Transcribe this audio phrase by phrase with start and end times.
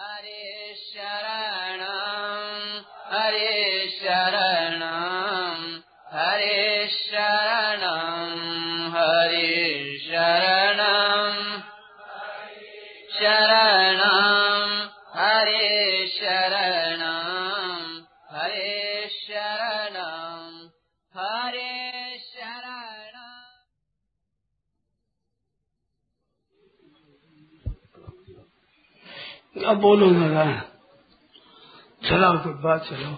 [0.00, 1.29] हरेश्वर
[29.70, 30.60] अब बोलो नारायण
[32.02, 33.14] चलाओ के बाद चलो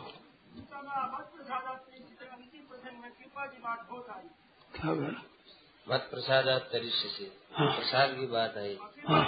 [4.75, 5.23] क्या बोला?
[5.87, 8.77] मत प्रसाद तरिष्य से हाँ। प्रसाद की बात आई।
[9.09, 9.25] हाँ।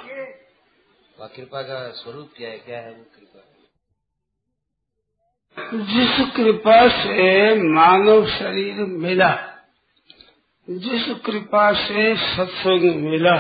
[1.19, 2.59] वह कृपा का स्वरूप क्या है?
[2.59, 3.43] क्या है वो कृपा?
[5.93, 9.29] जिस कृपा से मानव शरीर मिला
[10.69, 13.37] जिस कृपा से सत्संग मिला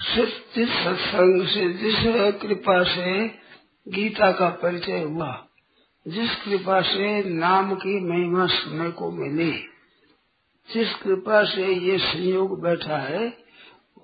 [0.00, 1.96] जिस सत्संग से जिस
[2.40, 3.28] कृपा से
[3.86, 5.48] गीता का परिचय हुआ,
[6.06, 9.52] जिस कृपा से नाम की महिमा सुनने को मिली,
[10.68, 13.26] जिस कृपा से ये संयोग बैठा है,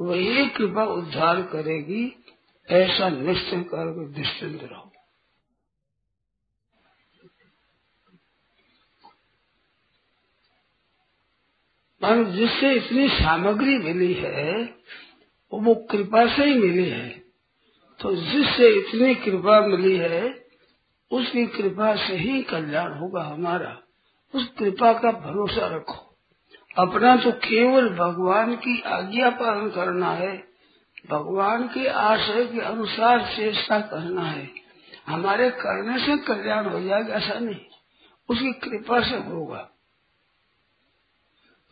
[0.00, 2.04] वही कृपा उद्धार करेगी,
[2.68, 4.90] ऐसा निश्चय करके निश्चिंत रहो।
[12.32, 14.64] जिससे इतनी सामग्री मिली है
[15.60, 17.08] वो कृपा से ही मिली है।
[18.00, 20.44] तो जिससे इतनी कृपा मिली है,
[21.10, 23.78] उसकी कृपा से ही कल्याण होगा हमारा।
[24.34, 26.16] उस कृपा का भरोसा रखो।
[26.78, 30.44] अपना तो केवल भगवान की आज्ञा पालन करना है।
[31.10, 34.50] भगवान के आशय के अनुसार चेष्टा करना है।
[35.06, 37.60] हमारे करने से कल्याण हो जाएगा, ऐसा नहीं।
[38.28, 39.70] उसकी कृपा से होगा।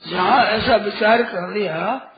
[0.09, 2.12] जहाँ ऐसा विचार कर लिया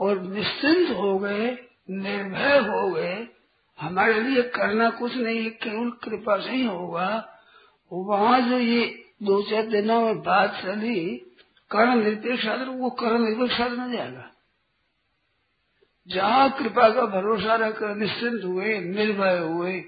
[0.00, 1.50] और निश्चिंत हो गए,
[1.90, 3.28] निर्भय हो गए,
[3.78, 7.08] हमारे लिए करना कुछ नहीं है, केवल कृपा से ही होगा।
[7.92, 8.86] वहाँ जो ये
[9.22, 11.24] दो चार दिनों में बात चली
[11.70, 14.30] कर्ण निरपेक्ष साधन वो कर्ण निरपेक्ष साधन जाएगा।
[16.08, 19.82] जहाँ कृपा का भरोसा रखकर निश्चिंत हुए, निर्भय हुए,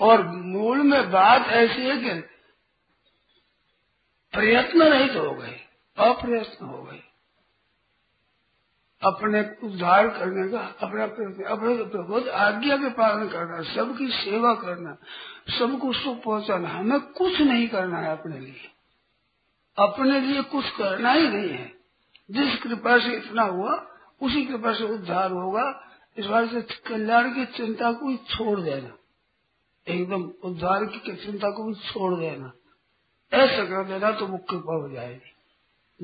[0.00, 2.20] और मूल में बात ऐसी है कि
[4.34, 5.56] प्रयत्न रहित हो गए,
[5.98, 7.02] अप्रयत्न हो गए।
[9.02, 14.96] अपने उद्धार करने का, अपना प्रयत्न अपने बहुत आज्ञा के पालन करना, सबकी सेवा करना,
[15.58, 18.56] सबको सुख पहुंचाना, हमें कुछ नहीं करना है अपने लिए।
[19.78, 21.72] अपने लिए कुछ करना ही नहीं है।
[22.30, 23.86] जिस कृपा से इतना हुआ,
[24.22, 28.96] उसी कृपा से उद्धार होगा। इस बार से कल्याण की चिंता को भी छोड़ देना।
[29.88, 32.52] एकदम उद्धार की चिंता को भी छोड़ देना।
[33.32, 35.32] ऐसा कर देना तो वो कृपा हो जाएगी।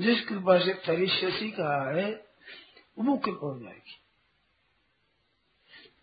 [0.02, 2.27] जिस कृपा से तरिष्यसी कहा है
[2.98, 3.94] वो कृपा हो जाएगी।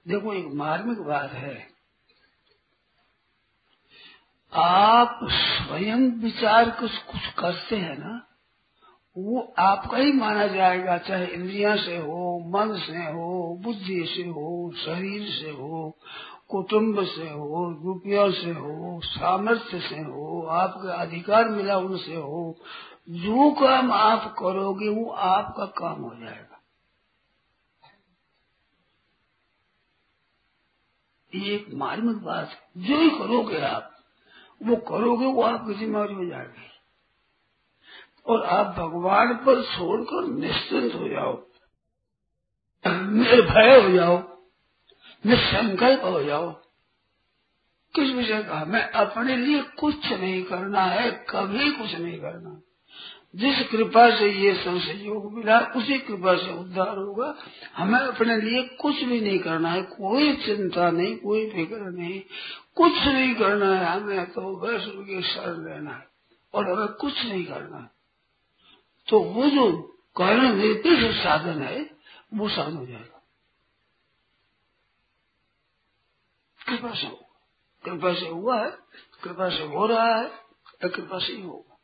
[0.07, 1.75] देखो, एक मार्मिक बात है।
[4.53, 8.28] आप स्वयं विचार कुछ कुछ करते हैं ना,
[9.17, 14.73] वो आपका ही माना जाएगा, चाहे इंद्रिया से हो, मन से हो, बुद्धि से हो,
[14.78, 15.97] शरीर से हो,
[16.47, 22.57] कुटुंब से हो, रुपयों से हो, सामर्थ्य से हो, आपका अधिकार मिला उनसे हो,
[23.09, 26.54] जो काम आप करोगे, वो आपका काम हो जाएगा।
[31.35, 33.91] ये एक मार्मिक बात। जो ही करोगे आप,
[34.63, 36.66] वो करोगे, वो आपकी जिम्मेवारी हो जाएगी।
[38.25, 41.47] और आप भगवान पर छोड़कर निश्चिंत हो जाओ।
[42.88, 44.41] निर्भय हो जाओ।
[45.25, 46.51] निसंकल्प हो जाओ।
[47.96, 48.59] किस विषय का?
[48.59, 52.62] हमें अपने लिए कुछ नहीं करना है, कभी कुछ नहीं करना।
[53.35, 57.35] जिस कृपा से ये सब सहयोग मिला, उसी कृपा से उद्धार होगा।
[57.75, 62.22] हमें अपने लिए कुछ भी नहीं करना है, कोई चिंता नहीं, कोई फ़िक्र नहीं।
[62.75, 66.07] कुछ नहीं करना है हमें तो वैष्णव की शरण लेना है,
[66.53, 67.91] और हमें कुछ नहीं करना है।
[69.07, 69.81] तो वो जो
[70.17, 71.90] कारण निरपेक्ष साधन है,
[72.34, 73.22] वो साधन हो जाएगा।
[76.67, 77.41] कृपा से होगा।
[77.85, 78.72] कृपा से हुआ है,
[79.23, 81.74] कृपा से हो रहा है या कृपा से ही होगा।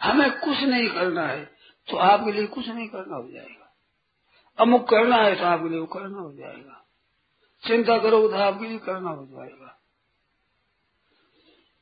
[0.00, 1.44] हमें कुछ नहीं करना है
[1.88, 3.64] तो आपके लिए कुछ नहीं करना हो जाएगा।
[4.58, 6.84] अमुक करना है तो आपके लिए वो करना हो जाएगा।
[7.62, 9.74] चिंता करोगे तो आपके लिए करना हो जाएगा।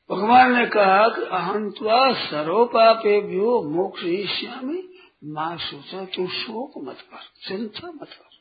[0.09, 4.83] भगवान ने कहा कि अहंत्वा सर्वपापे भ्यो मोक्ष ईश्यामी
[5.25, 8.35] माँ सोचा तू शोक मत कर, चिंता मत कर।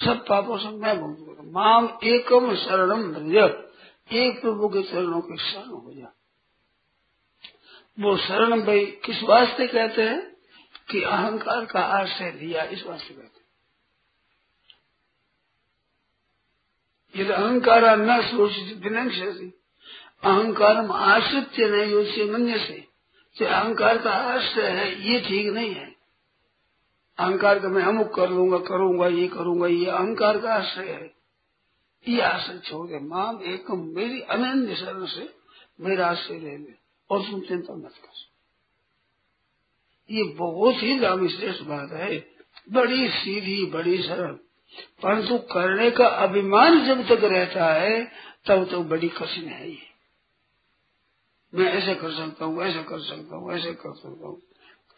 [0.00, 3.34] सब पापों से मैं करूँ माम एकम शरणम भज।
[4.10, 6.12] एक प्रभु के चरणों के शरण हो जा।
[8.00, 10.36] वो शरण भाई किस वास्ते कहते हैं
[10.90, 13.38] कि अहंकार का आश्रय लिया इस वास्ते कहते
[17.20, 18.52] यदि अहंकार न सोच
[18.82, 19.54] विनंक्षसी
[20.24, 22.88] अहंकार आश्रित्य नहीं उससे मन्य से
[23.36, 25.96] जो अहंकार का आश्रय है, ये ठीक नहीं है।
[27.18, 31.14] अहंकार का मैं अमुक कर लूँगा, करूँगा, ये करूँगा, ये अहंकार का आश्रय है।
[32.08, 35.34] ये आश्रय छोड़ दे। माम एकम, मेरी अनन्य शरण से
[35.80, 36.77] मेरा आश्रय ले ले।
[37.10, 38.28] और तुम चिंता मत कर।
[40.10, 42.30] ये बहुत ही लामी श्रेष्ठ बात है।
[42.72, 44.32] बड़ी सीधी, बड़ी सरल।
[45.02, 48.12] परंतु करने का अभिमान जब तक रहता है,
[48.46, 49.78] तब तो बड़ी कठिन है ये।
[51.54, 54.42] मैं ऐसे कर सकता हूँ, ऐसे कर सकता हूँ, ऐसे कर सकता हूँ।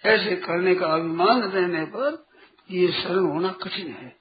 [0.05, 2.27] ऐसे करने का अभिमान रहने पर
[2.71, 4.17] ये सरल होना कठिन है।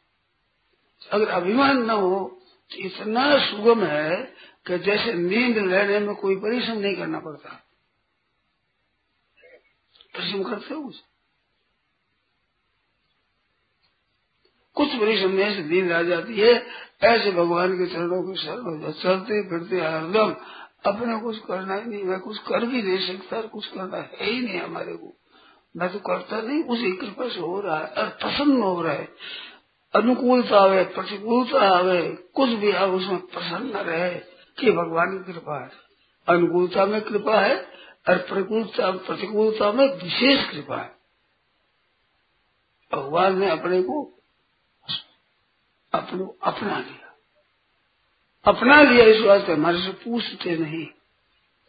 [1.11, 4.33] अगर अभिमान न हो तो इतना सुगम है
[4.67, 7.68] कि जैसे नींद लेने में कोई परिश्रम नहीं करना पड़ता।
[10.19, 10.93] परिश्रम करते हो
[14.75, 16.67] कुछ परिश्रम में ऐसे नींद आ जाती है,
[17.03, 20.35] ऐसे भगवान के चरणों के सर चलते फिरते, हरदम
[20.85, 24.41] अपने कुछ करना ही नहीं, मैं कुछ कर भी नहीं सकता, कुछ करना है ही
[24.41, 25.17] नहीं हमारे को।
[25.77, 29.09] मैं तो करता नहीं, उसी कृपा से हो रहा है, और प्रसन्न हो रहा है।
[29.95, 32.01] अनुकूलता आवे प्रतिकूलता आवे
[32.35, 34.15] कुछ भी आवे उसमें प्रसन्न रहे
[34.59, 35.71] कि भगवान की कृपा है।
[36.27, 37.78] अनुकूलता में कृपा है
[38.09, 40.95] और प्रतिकूलता प्रतिकूलता में विशेष कृपा है।
[42.91, 44.03] भगवान ने अपने को
[45.93, 47.15] अपने अपना लिया।
[48.45, 50.87] अपना लिया इस वास्ते हमारे से पूछते नहीं।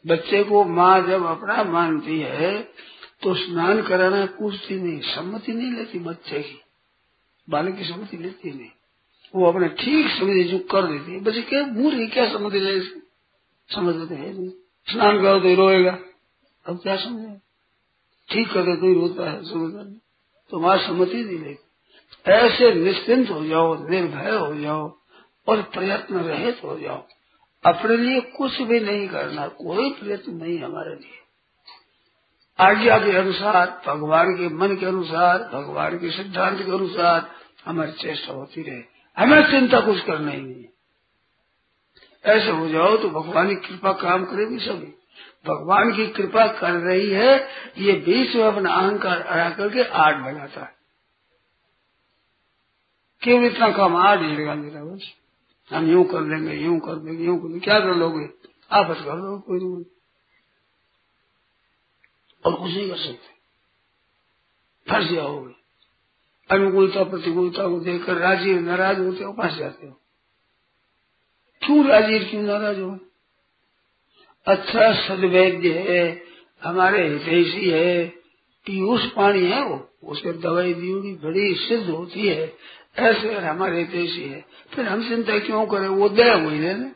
[0.04, 2.62] बच्चे को माँ जब अपना मानती है
[3.22, 6.60] तो स्नान कराना पूछती नहीं, सम्मति नहीं लेती बच्चे की।
[7.48, 8.70] बालक की सम्मति लेती नहीं।
[9.34, 12.80] वो अपने ठीक समझे जो कर देती है। बच्चे क्या मूर्ख क्या सम्मति ले
[13.68, 14.50] समझते है नहीं।
[14.86, 15.98] स्नान करो तो रोएगा।
[16.66, 17.38] अब क्या समझे?
[18.30, 19.96] ठीक कर कोई रोता है, समझता नहीं।
[20.50, 21.66] तो माँ सम्मति नहीं लेती।
[22.30, 24.98] ऐसे निश्चिंत हो जाओ, निर्भय हो जाओ,
[25.48, 27.06] और प्रयत्न रहित हो जाओ।
[27.64, 31.20] अपने लिए कुछ भी नहीं करना, कोई प्रयत्न नहीं हमारे लिए।
[32.60, 37.30] आज्ञा के अनुसार, भगवान के मन के अनुसार, भगवान के सिद्धांत के अनुसार
[37.64, 38.82] हमारी चेष्टा होती रहे।
[39.18, 40.64] हमें चिंता कुछ करना ही नहीं
[42.24, 44.99] ऐसे हो जाओ तो भगवान की कृपा काम करेगी सभी।
[45.46, 47.48] भगवान की कृपा कर रही है,
[47.78, 50.74] ये बीच में अपना अहंकार अड़ा करके आठ बनाता है।
[53.22, 55.12] क्यों इतना काम आठ हिड़ेगा मेरा बस?
[55.70, 58.30] हम यूँ कर लेंगे, यूँ कर देंगे यूँ कर क्या कर लोगे
[58.72, 59.84] आपस कर लो कोई नहीं।
[62.46, 63.40] और कुछ नहीं कर सकते।
[64.92, 65.54] फंस जाओगे।
[66.50, 70.00] अनुकूलता, प्रतिकूलता को देखकर राज़ी नाराज़ होते हो, फंस जाते हो।
[71.66, 72.98] क्यों राज़ी क्यों नाराज़ हो?
[74.46, 76.22] अच्छा सदवैद्य है,
[76.64, 78.06] हमारे हितैषी है,
[78.66, 82.54] पीयूष पानी है वो उसके दवाई दी बड़ी सिद्ध होती है,
[82.98, 84.44] ऐसे हमारे हितैषी है,
[84.74, 85.88] फिर हम चिंता क्यों करें?
[85.88, 86.92] वो दया हुई है ना?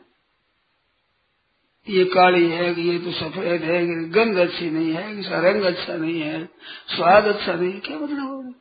[1.89, 5.63] ये काली है कि ये तो सफ़ेद है कि गंध अच्छी नहीं है, कि रंग
[5.63, 6.45] अच्छा नहीं है,
[6.87, 8.53] स्वाद अच्छा नहीं है, क्या मतलब होगा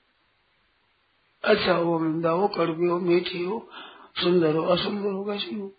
[1.44, 3.68] अच्छा हो मिंदा हो, कड़वी हो, मीठी हो,
[4.22, 5.72] सुंदर हो, असुंदर हो कैसी हो।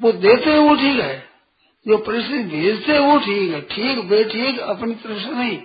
[0.00, 1.31] वो देते हैं वो ठीक है।
[1.88, 5.58] जो परिस्थिति भेजते वो ठीक है। ठीक, बेठीक, अपनी तरफ़ से नहीं।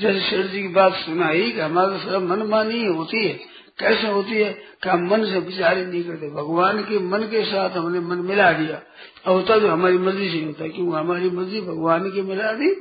[0.00, 4.52] जैसे शेर जी की बात सुनाई कि हमारे सब मनमानी होती है। कैसे होती है
[4.52, 8.16] कि हम मन से विचार ही नहीं करते। भगवान के मन के साथ हमने मन
[8.16, 8.82] मिला दिया।
[9.26, 10.98] और होता जो हमारी मर्ज़ी से होता। है क्यों?
[10.98, 12.74] हमारी मर्ज़ी भगवान की मिला दी।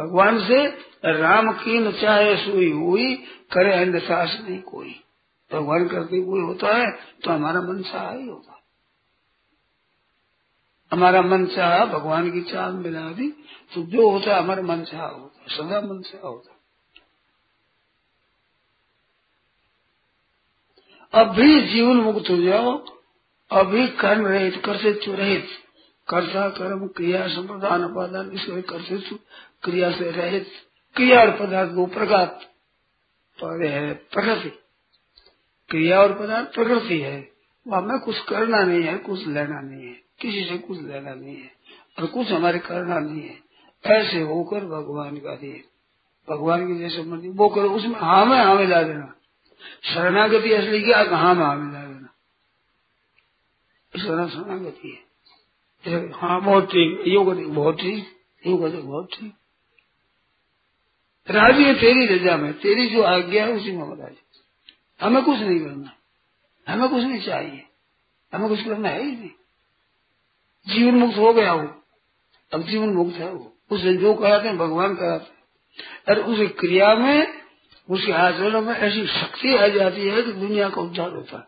[0.00, 0.66] भगवान से
[1.04, 3.14] राम की न चाहे सुई हुई,
[3.52, 5.00] करे से नहीं कोई।
[5.52, 6.92] भगवान करते कोई होता है
[7.24, 8.51] तो हमारा मन सहा ही। होता
[10.92, 13.28] हमारा मन चाह, भगवान की चाह मिला दी
[13.74, 16.58] तो जो होता हमारा मन चाह होता सदा मन चाह होता
[21.14, 22.84] अभी जीवन मुक्त हो जाओ
[23.50, 25.48] अभी कर्म रहित कर कर्तृत्व रहित,
[26.08, 29.18] कर्ता, कर्म, क्रिया, संप्रदान, उपादान इसके कर्तृत्व
[29.62, 30.46] क्रिया से रहित,
[30.94, 32.48] क्रिया और पदार्थ वो प्रकात
[33.38, 34.48] है, प्रकृति।
[35.70, 37.32] क्रिया और पदार्थ प्रकृति है
[37.68, 41.36] वो हमें कुछ करना नहीं है, कुछ लेना नहीं है। किसी से कुछ लेना नहीं
[41.36, 41.50] है
[41.98, 43.38] और कुछ हमारे करना नहीं है।
[43.84, 45.64] ऐसे होकर भगवान का दिए
[46.28, 49.14] भगवान की जैसे मर्ज़ी वो करो, उसमें हाँ में हाँ मिला देना।
[49.84, 52.08] शरणागति असली क्या हाँ में हाँ मिला देना?
[53.94, 58.06] शरणागति है। हाँ बहुत ठीक योग बहुत ठीक
[58.46, 59.32] यो कहते बहुत ठीक।
[61.28, 64.16] राज़ी है, तेरी रजा में, तेरी जो आज्ञा है, उसी में राज़ी
[65.00, 65.92] हमें कुछ नहीं करना,
[66.66, 67.64] हमें कुछ नहीं चाहिए,
[68.32, 69.30] हमें कुछ करना है ही नहीं।
[70.68, 71.82] जीवन मुक्त हो गया वो।
[72.54, 75.42] अब जीवन मुक्त है वो। उसे जो कराते हैं, भगवान कराते
[76.12, 77.42] और उस क्रिया में,
[77.90, 81.44] उसके आचरण में ऐसी शक्ति आ जाती है कि दुनिया का उद्धार होता है।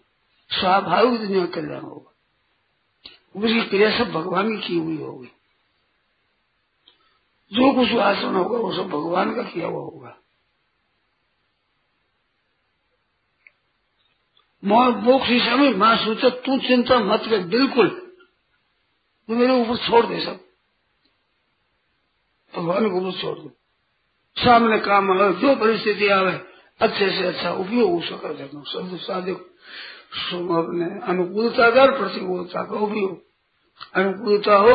[0.61, 2.15] स्वाभाविक दुनिया का कल्याण होगा।
[3.41, 5.29] उसकी क्रिया सब भगवान की की हुई होगी।
[7.53, 10.19] जो कुछ आचरण होगा, वो सब भगवान का किया हुआ होगा।
[14.65, 18.04] मोक्ष माँ सोचा, तू चिंता मत कर, बिल्कुल।
[19.29, 20.41] तू मेरे ऊपर छोड़ दे सब।
[22.57, 23.51] भगवान को ऊपर छोड़ दो।
[24.37, 26.33] सामने काम आवे, जो परिस्थिति आवे,
[26.81, 29.37] अच्छे से अच्छा उपयोग उसका कर देता हूँ साधिक
[30.33, 33.25] अपने अनुकूलता कर, प्रतिकूलता का उपयोग।
[33.95, 34.73] अनुकूलता हो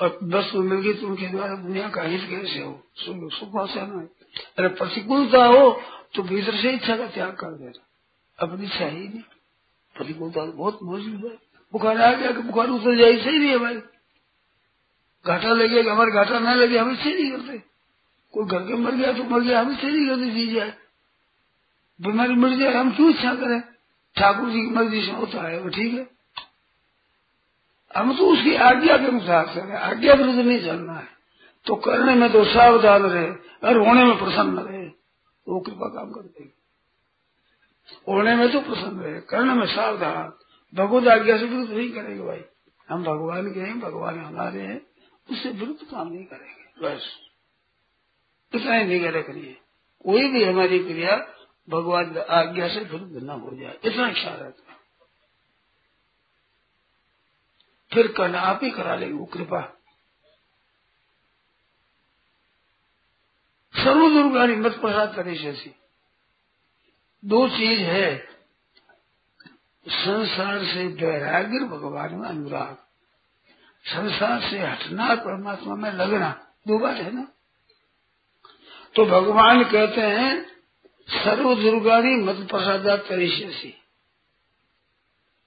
[0.00, 2.82] और वस्तु मिल गई तो उनके द्वारा दुनिया का हित कैसे हो?
[2.98, 4.04] सुख है।
[4.58, 5.80] अरे प्रतिकूलता हो
[6.14, 7.86] तो भीतर से इच्छा का त्याग कर देना।
[8.38, 9.22] अपनी इच्छा ही नहीं।
[9.94, 13.58] प्रतिकूलता तो बहुत मौजूद है। बुखार आ गया कि बुखार उतर जाए, सही नहीं है
[13.58, 13.74] भाई।
[15.26, 17.58] घाटा लगे हमारे घाटा ना लगे, हम इससे नहीं करते।
[18.32, 20.74] कोई घर के मर गया तो मर गया, हम इससे नहीं करते, जी जाए।
[22.00, 23.60] बीमारी मर जाए, हम क्यों इच्छा करें?
[24.16, 26.18] ठाकुर जी की मर्ज़ी से होता है, वो ठीक है।
[27.96, 31.08] हम तो उसकी आज्ञा के अनुसार करें आज्ञा विरुद्ध नहीं चलना है।
[31.66, 33.30] तो करने में तो सावधान रहे
[33.68, 34.86] और होने में प्रसन्न रहे।
[35.48, 36.52] वो कृपा काम कर
[38.08, 40.32] होने में तो प्रसन्न रहे, करने में सावधान।
[40.74, 42.44] भगवत आज्ञा से विरुद्ध नहीं करेंगे भाई।
[42.88, 44.86] हम भगवान के हैं, भगवान हमारे हैं,
[45.30, 47.18] उससे विरुद्ध काम नहीं करेंगे। बस।
[48.54, 49.52] इतना ही निगह करिए।
[50.04, 51.16] कोई भी हमारी क्रिया
[51.70, 54.74] भगवान आज्ञा से विरुद्ध न हो जाए। इतना ख्याल रखना
[57.94, 59.60] फिर करना आप ही करा लेंगे वो कृपा।
[63.76, 65.74] सर्व दुर्गारी मत प्रसाद करे जैसी
[67.24, 68.27] दो चीज़ है।
[69.88, 72.76] संसार से वैराग्य भगवान में अनुराग।
[73.84, 76.30] संसार से हटना परमात्मा में लगना,
[76.66, 77.26] दो बात है ना?
[78.94, 80.46] तो भगवान कहते हैं,
[81.08, 83.74] सर्व दुर्गानी मत प्रसादा तरीसी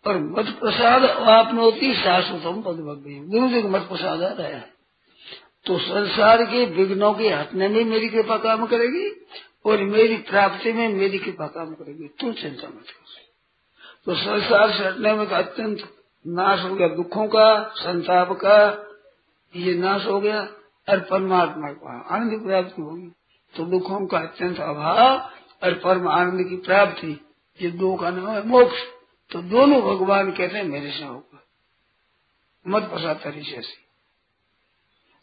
[0.05, 4.69] और मत प्रसाद आपनोती शाश्वतम पद भक्ति गुरु जी मत प्रसाद आ रहा है
[5.65, 9.09] तो संसार के विघ्नों के हटने में मेरी कृपा काम करेगी,
[9.65, 13.00] और मेरी प्राप्ति में मेरी कृपा काम करेगी। तू चिंता मत कर।
[14.05, 18.87] तो संसार से हटने में तो अत्यंत नाश हो गया, दुखों का, संताप का,
[19.55, 20.41] ये नाश हो गया,
[20.89, 23.11] और परमात्मा का आनंद प्राप्ति होगी।
[23.53, 25.29] तो दुखों का अत्यंत अभाव
[25.63, 27.25] और परम आनंद की प्राप्ति,
[27.61, 28.81] ये दो का नाम है मोक्ष।
[29.31, 31.43] तो दोनों भगवान कहते हैं, मेरे से होगा।
[32.67, 33.79] मत प्रसाद तरीके से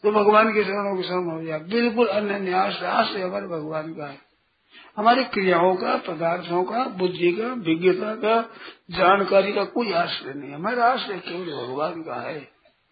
[0.03, 4.07] तो भगवान के शरणों के शरण हो जाए बिल्कुल अन्य न्यास राष्ट्र हमारे भगवान का
[4.07, 4.28] है।
[4.99, 8.41] हमारी क्रियाओं का, पदार्थों का, बुद्धि का, विज्ञता का,
[8.91, 12.39] जानकारी का कोई आश्रय नहीं हमारा आश्रय केवल भगवान का है।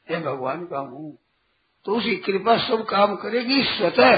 [0.08, 1.18] ये भगवान का हूँ।
[1.86, 4.16] तो उसकी कृपा सब काम करेगी, स्वतः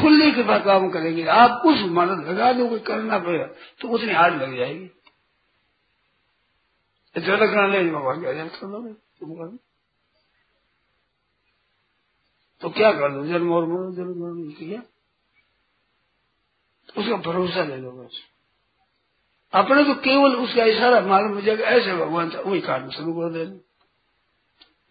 [0.00, 3.46] खुली कृपा काम करेगी। आप कुछ मन लगा दो करना पड़ेगा
[3.80, 4.90] तो उतनी हार लग जाएगी।
[7.16, 8.82] ज़्यादा करना नहीं भगवान का कर दो
[9.20, 9.56] तुम
[12.62, 13.24] तो क्या कर दो?
[13.26, 14.82] जन्म और मरो जन्म मरो किया
[16.96, 18.20] उसका भरोसा ले लो बस
[19.52, 23.32] अपने तो केवल उसका इशारा मालूम हो जाएगा, ऐसे भगवान था, वही काम शुरू कर
[23.32, 23.60] देना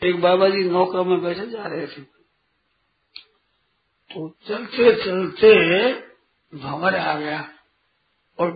[0.02, 2.02] एक बाबा जी नौका में बैठे जा रहे थे।
[4.12, 5.52] तो चलते चलते
[6.54, 7.50] भंवर आ गया
[8.40, 8.52] और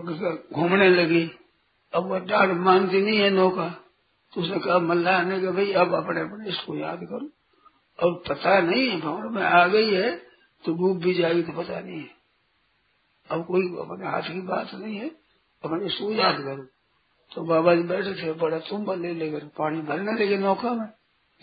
[0.52, 1.30] घूमने लगी।
[1.92, 3.68] अब वो डाढ़ मानती नहीं है नौका।
[4.32, 7.26] तो उसने कहा मल्ला आने कहा, भाई, अब अपने अपने इसको याद करो।
[7.98, 10.10] अब पता नहीं भंवर में आ गई है
[10.64, 12.19] तो डूब भी जाएगी तो पता नहीं है।
[13.30, 15.08] अब कोई अपने हाथ की बात नहीं है।
[15.64, 16.62] अपने सो याद करो।
[17.34, 20.88] तो बाबा जी बैठे थे, बड़ा तुम ले लेकर पानी भरने लगे नौका में।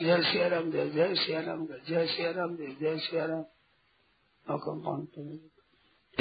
[0.02, 3.46] जय सिया राम जय जय सिया राम जय सिया राम जय जय सिया राम
[4.50, 5.58] नौका में पानी पड़ने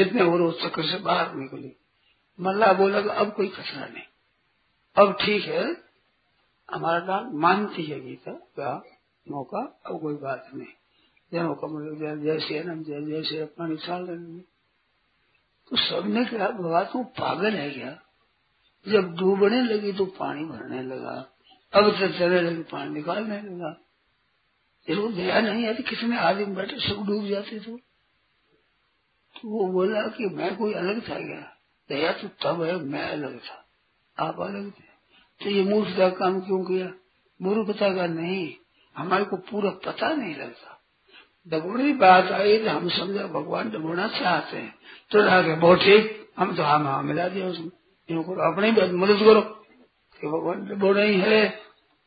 [0.03, 1.77] इतने और उस चक्कर से बाहर निकली।
[2.41, 4.03] मल्ला बोला कि अब कोई खतरा नहीं।
[4.97, 5.65] अब ठीक है।
[6.71, 8.85] हमारा नाम मानती है गीता का
[9.29, 10.69] मौका अब कोई बात नहीं।
[11.33, 14.56] जय मौका जय जय सिया राम जय जय पानी छाल लेंगे
[15.71, 18.03] तो सबने कहा बाबा तू पागल है क्या?
[18.89, 21.33] जब डूबने लगी तो पानी भरने लगा।
[21.75, 23.77] अब तो चलने लगी पानी निकालने लगा।
[24.89, 27.77] इसको दया नहीं आती कितने आदमी बैठे सब डूब जाते तो,
[29.37, 31.57] तो वो बोला कि मैं कोई अलग था क्या?
[31.89, 33.67] दया तो तब है मैं अलग था।
[34.19, 34.97] आप अलग थे।
[35.45, 36.93] तो ये मूर्ख का काम क्यों किया?
[37.43, 38.55] मूर्खता का नहीं।
[38.97, 40.76] हमारे को पूरा पता नहीं लगता।
[41.49, 44.75] डबोड़ी बात आई तो हम समझा भगवान डबोना चाहते हैं।
[45.11, 47.71] तो आगे बहुत ठीक, हम तो हाँ हाँ मिला दिया उसमें।
[48.11, 49.41] इनको अपने मदद करो।
[50.21, 51.49] कि भगवान डबोना ही है।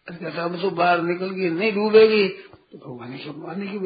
[0.10, 3.78] कहता हम तो बाहर निकल गई, नहीं डूबेगी। तो भगवान को मारने की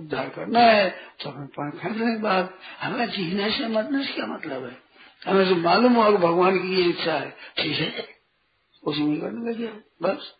[0.00, 2.48] उद्धार करना है। तो हमें पानी फेंक लें बाहर।
[2.80, 4.82] हमें जीने से मरने से क्या मतलब है।
[5.26, 8.08] हमें तो मालूम कि भगवान की ये इच्छा है। ठीक है।
[8.84, 9.66] उसमें करने लगे।
[10.02, 10.34] बस।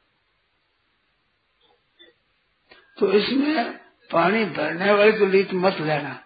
[2.99, 3.81] तो इसमें
[4.13, 6.25] पानी भरने वाले तो लीत मत लेना।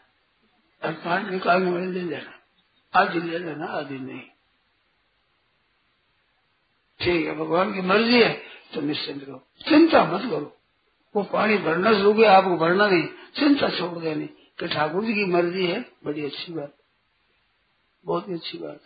[0.85, 2.39] और पानी निकालने वाले ले लेना।
[3.01, 4.23] आदि ले लेना आदि नहीं।
[7.01, 8.43] ठीक है, भगवान की मर्ज़ी है
[8.75, 10.57] तो निश्चिंत करो चिंता मत करो।
[11.17, 13.09] वो पानी भरना शुरू गया आपको भरना नहीं।
[13.39, 16.75] चिंता छोड़ देनी। कि ठाकुर जी की मर्ज़ी है, बड़ी अच्छी बात।
[18.05, 18.81] बहुत ही अच्छी बात।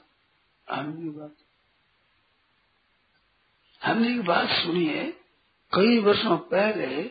[0.71, 1.33] आनंद की बात।
[3.85, 5.13] हमने एक बात सुनी है,
[5.75, 7.11] कई वर्षों पहले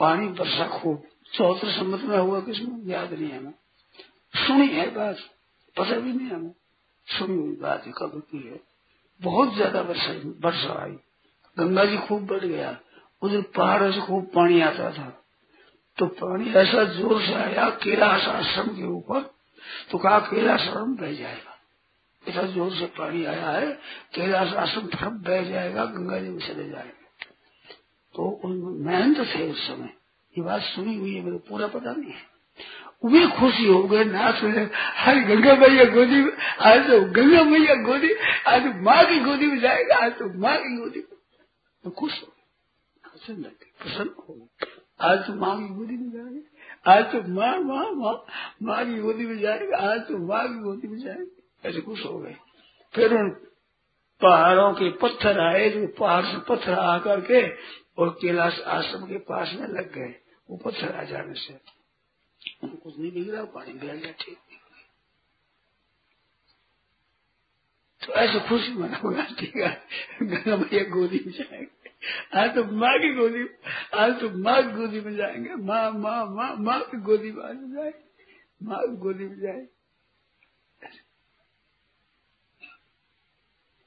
[0.00, 1.02] पानी वर्षा खूब
[1.34, 3.54] चौहत्तर सम्मत में हुआ किसमें याद नहीं हमें।
[4.34, 5.16] सुनी है बात,
[5.76, 6.52] पता भी नहीं हमें।
[7.06, 8.60] सुनी हुई बात है कब की है।
[9.20, 10.12] बहुत ज़्यादा वर्षा
[10.44, 10.96] वर्षा आई।
[11.56, 12.76] गंगा जी खूब बढ़ गया।
[13.22, 15.08] उधर पहाड़ों से खूब पानी आता था।
[15.98, 19.20] तो पानी ऐसा ज़ोर से आया, कैलाश आश्रम के ऊपर
[19.90, 21.56] तो कहा कैलाश आश्रम बह जाएगा।
[22.28, 23.72] इतना ज़ोर से पानी आया है,
[24.14, 26.97] कैलाश आश्रम फट बह जाएगा, गंगा जी में चले जाएँगे।
[28.18, 29.92] तो मेहनत थे उस समय
[30.34, 32.26] ये बात सुनी हुई है, मेरे पूरा पता नहीं है।
[33.04, 34.64] वे खुशी हो गए नाच रहे
[34.96, 38.12] हर गंगा मैया गोदी में, आज तो गंगा मैया गोदी,
[38.46, 41.16] आज तो माँ की गोदी में जाएगा, आज तो माँ की गोदी में।
[41.84, 42.32] तो खुश हो
[43.04, 43.42] प्रसन्न
[43.82, 44.48] प्रसन्न हो
[45.00, 46.40] आज तो माँ की गोदी में जाएँगे,
[46.86, 48.14] आज तो माँ माँ माँ
[48.62, 52.18] माँ की गोदी में जाएगा, आज तो माँ की गोदी में जाएँगे। ऐसे खुश हो
[52.18, 52.34] गए।
[52.94, 53.30] फिर उन
[54.20, 57.46] पहाड़ों के पत्थर आए, जो पहाड़ से पत्थर आकर के
[57.98, 60.14] और कैलाश आश्रम के पास में लग गए
[60.50, 61.60] वो पत्थर आ जाने से।
[62.76, 64.38] कुछ नहीं बिगड़ा पानी बह गया, ठीक।
[68.02, 69.88] तो ऐसे खुशी मनाऊँगा ठीक है।
[70.22, 70.56] गंगा
[70.90, 71.90] गोदी में जाएँगे।
[72.34, 73.48] आज तो माँ की गोदी,
[73.94, 77.56] आज तो माँ की गोदी में जाएँगे। माँ माँ माँ माँ की गोदी में आज
[77.56, 78.04] जाएँगे।
[78.62, 79.68] माँ की गोदी में जाएँगे।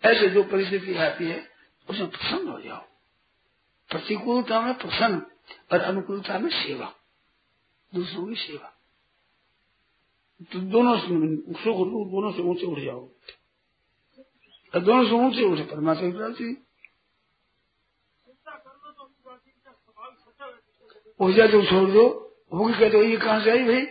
[0.03, 1.49] ऐसे जो परिस्थिति आती है,
[1.89, 2.90] उसमें प्रसन्न हो जाओ।
[3.91, 5.21] प्रतिकूलता में प्रसन्न
[5.71, 6.95] और अनुकूलता में सेवा।
[7.95, 8.77] दूसरों की सेवा।
[10.53, 11.75] तो दोनों सुख
[12.11, 13.09] दोनों से ऊँचे उठ जाओ।
[14.75, 16.65] और दोनों से ऊँचे उठे, परमात्मा की प्राप्ति।
[21.19, 23.85] ऊर्जा जो छोड़ दो भी कहते हो, ये कहाँ से आई भाई?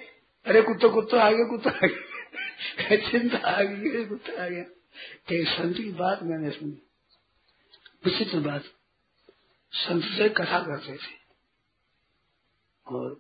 [0.47, 4.65] अरे कुत्ता कुत्ता आ गया, कुत्ता आ गया। चिंता आ गई, कुत्ता आ गया।
[5.33, 6.83] संत की बात मैंने सुनी।
[8.05, 8.63] विचित्र बात।
[9.73, 11.19] संत से कथा करते थे।
[12.87, 13.15] और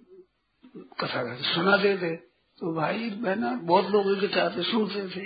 [1.01, 2.15] कथा करते सुनाते थे
[2.59, 5.25] तो भाई बहना बहुत लोग इकट्ठा थे सुनते थे।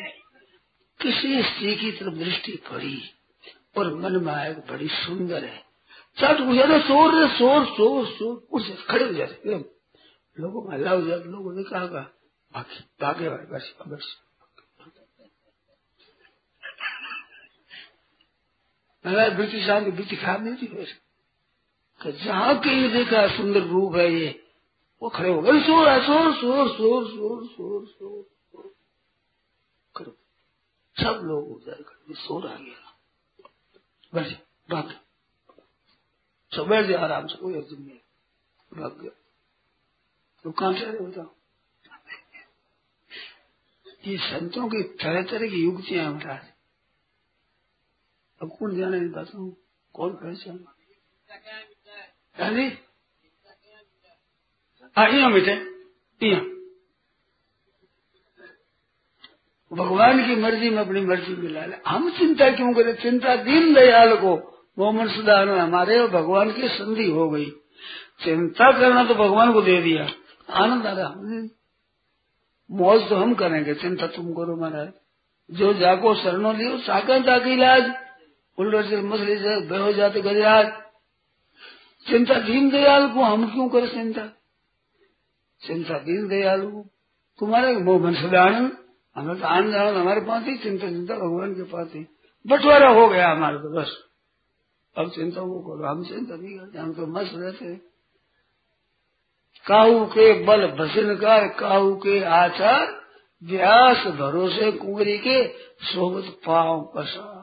[1.01, 2.99] किसी स्त्री की तरफ़ दृष्टि पड़ी
[3.77, 5.63] और मन में आया बड़ी सुंदर है।
[6.19, 9.59] चट उठ जाते शोर शोर शोर शोर उठ खड़े हो जाते
[10.37, 14.07] लोगों में हल्ला हो जाते लोगों ने कहा भागे भागे भाई, बस बस।
[19.05, 21.04] ब्रिटिश साहब की खराब नहीं थी वैसे
[22.11, 24.41] जहाँ कहीं देखा, सुंदर रूप है ये।
[25.03, 28.31] वो खड़े हो गए शोर है शोर शोर शोर शोर शोर शोर
[29.97, 30.17] करो
[30.97, 32.95] सब लोग उधर कर शोर आ गया।
[34.15, 34.33] बस
[34.71, 35.01] भाग
[36.57, 39.11] सब बैठ जाए आराम से, कोई अर्जुन नहीं भाग गया।
[40.45, 41.35] तो कहाँ से बताओ?
[44.07, 46.53] ये संतों की तरह तरह की युक्तियाँ महाराज।
[48.43, 49.13] अब कौन जाने इन
[49.95, 50.67] कौन पहचान
[55.31, 55.53] मिटे
[56.21, 56.43] यहाँ
[59.73, 62.95] भगवान की मर्ज़ी, में अपनी मर्ज़ी मिला ले हम चिंता क्यों करें?
[62.95, 64.35] चिंता दीन दयाल को।
[64.79, 67.51] मोहम्मद सुदान हमारे और भगवान की संधि हो गई।
[68.25, 70.07] चिंता करना तो भगवान को दे दिया।
[70.49, 71.49] आनंद आ रहा हमने
[72.71, 74.93] मौज तो हम करेंगे। चिंता तुम करो महाराज।
[75.51, 77.93] जो जाको शरणों लियो साकर जाके इलाज
[78.59, 80.84] उल्टो से मछली से बेहो जाते गजराज।
[82.07, 84.27] चिंता दीन दयाल को हम क्यों करें चिंता?
[85.63, 86.87] चिंता दीन दयाल को।
[87.39, 87.99] तुम्हारे वो
[88.39, 88.73] आनंद
[89.17, 92.07] हमें तो आनंद आनंद हमारे पास ही चिंता चिंता भगवान के पास ही।
[92.47, 93.97] बंटवारा हो गया हमारे तो बस।
[94.97, 97.77] अब चिंता वो करो, हम चिंता नहीं करते, हम तो मस्त रहते
[99.67, 103.01] काहू के बल भसन कर काहू के आचार,
[103.43, 105.49] व्यास भरोसे कुंवरी के
[105.83, 107.34] सोबत पाव पसा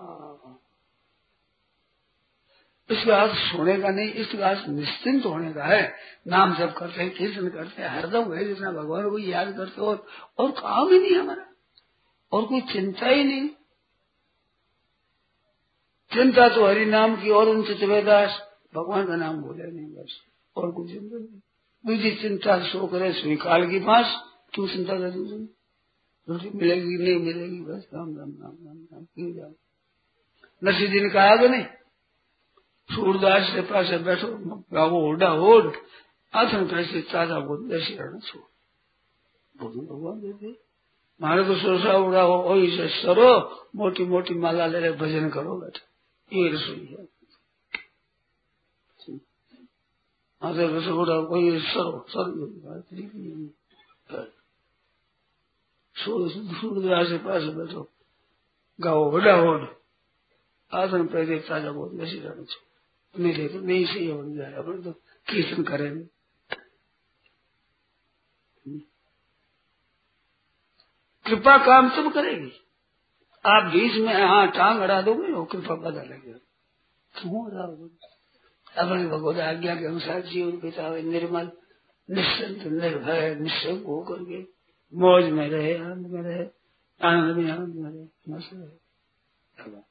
[2.91, 5.81] इसका अर्थ सोने का नहीं इसका अर्थ निश्चिंत होने का है।
[6.27, 10.05] नाम जब करते हैं, कीर्तन करते हैं हरदम है जितना भगवान को याद करते और
[10.39, 11.45] और काम ही नहीं हमारा,
[12.31, 13.47] और कोई चिंता ही नहीं।
[16.11, 18.39] चिंता तो हरि नाम की, और उनसे चिवेदास
[18.75, 20.19] भगवान का नाम बोले नहीं बस,
[20.55, 21.39] और कोई चिंता नहीं।
[21.85, 24.15] दूसरी चिंता सो करे स्वीकार की पास
[24.53, 25.13] क्यों चिंता कर
[26.27, 29.51] रोटी मिलेगी, नहीं मिलेगी, बस, राम राम राम राम राम क्यों जाओ
[30.61, 31.65] नरसिंह जी ने कहा नहीं।
[32.95, 34.27] सूरदास के पास बैठो
[34.73, 35.65] गावो ओडा ओड
[36.33, 38.45] आसन कैसे ताज़ा बोध ऐसी रहना छोड़
[39.55, 40.71] भोजन भगवान देते
[41.19, 43.31] मारे तो सोचा उड़ा हो वही से सरो
[43.75, 45.83] मोटी मोटी माला ले रहे भजन करो बैठे।
[46.31, 47.03] ये रसोई है।
[50.41, 52.25] मारे रसोड़ा वही सरो, सर।
[55.95, 57.81] सूरदास के पास बैठो।
[58.79, 59.67] गाओ ओडा ओड
[60.71, 61.91] आसन पहले ताज़ा बोध
[63.19, 64.91] मिले तो नहीं सही बन जाए अपन तो
[65.29, 66.09] कीर्तन करेंगे
[71.25, 72.51] कृपा काम सब करेगी।
[73.45, 76.37] आप बीच में हाँ टांग अड़ा दोगे, वो कृपा पता लगेगा।
[77.21, 77.63] क्यों अड़ा
[78.83, 81.51] अपने भगवत आज्ञा के अनुसार जीवन बितावे, निर्मल,
[82.09, 84.41] निश्चिंत, निर्भय, निश्चय होकर करके।
[84.93, 86.45] मौज में रहे, आनंद में रहे,
[87.01, 89.90] आनंद में आनंद में रहे, मस्त रहे।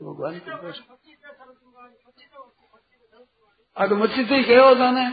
[0.00, 0.50] भगवान की
[3.76, 5.06] આ તો મચ્છી તો કહેવો તને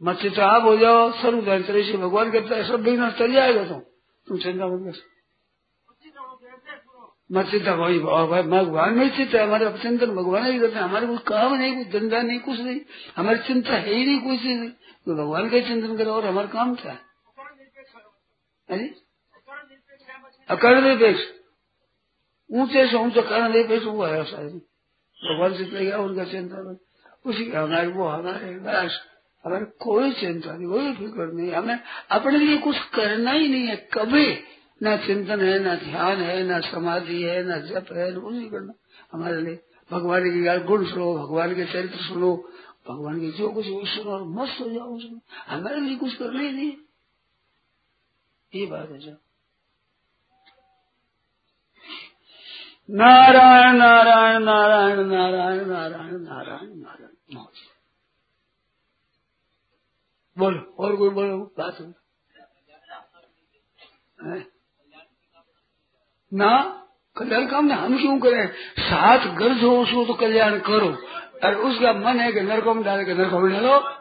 [0.00, 3.62] मच्छी तो आप हो जाओ सर्व तरह से भगवान कहता है सब बिना चल जाएगा
[3.64, 3.78] तुम
[4.26, 5.04] तुम चिंता मत कर
[7.30, 11.06] मच्छी तो वही भाई भगवान में चिंता है हमारे चिंतन भगवान ही करते हैं हमारे
[11.06, 12.80] कुछ काम नहीं कुछ धंधा नहीं कुछ नहीं
[13.16, 14.70] हमारी चिंता है ही नहीं कुछ नहीं
[15.06, 16.98] तो भगवान का चिंतन करो और हमारा काम क्या
[18.68, 18.78] है
[20.48, 21.24] अकर्ण निरपेक्ष
[22.51, 24.61] ऊँचे से ऊँचा कर्ण निरपेक्ष हुआ है शायद
[25.19, 26.79] भगवान से गया, उनका चिंता
[27.25, 28.99] उसी का हमारे, वो हमारे, बस।
[29.45, 31.79] हमारे कोई चिंता नहीं, कोई फ़िक्र नहीं। हमें
[32.11, 34.37] अपने लिए कुछ करना ही नहीं है। कभी
[34.83, 38.73] ना चिंतन है, ना ध्यान है, ना समाधि है, ना जप है कुछ नहीं करना।
[39.13, 39.59] हमारे लिए
[39.91, 42.49] भगवान की गुण सुनो, भगवान के चरित्र सुनो,
[42.89, 46.39] भगवान की जो कुछ वो सुनो और मस्त हो जाओ। उसमें हमारे लिए कुछ करना
[46.39, 46.73] ही नहीं
[48.55, 49.30] ये बात है जो
[52.89, 57.45] नारायण नारायण नारायण नारायण नारायण नारायण नारायण
[60.37, 61.93] बोलो, और कोई बोलो, बात
[66.33, 66.83] ना,
[67.17, 68.53] कल्याण काम ने हम क्यों करें?
[68.79, 70.89] साथ गर्ज हो उसको तो कल्याण करो।
[71.43, 74.00] और उसका मन है कि नरकों में डाले, के नरकों में डालो।